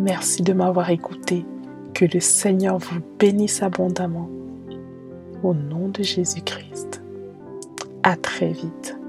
Merci 0.00 0.42
de 0.42 0.54
m'avoir 0.54 0.88
écouté. 0.88 1.44
Que 1.92 2.06
le 2.06 2.20
Seigneur 2.20 2.78
vous 2.78 3.00
bénisse 3.18 3.62
abondamment. 3.62 4.30
Au 5.42 5.52
nom 5.52 5.88
de 5.88 6.02
Jésus-Christ. 6.02 7.02
À 8.02 8.16
très 8.16 8.48
vite. 8.48 8.99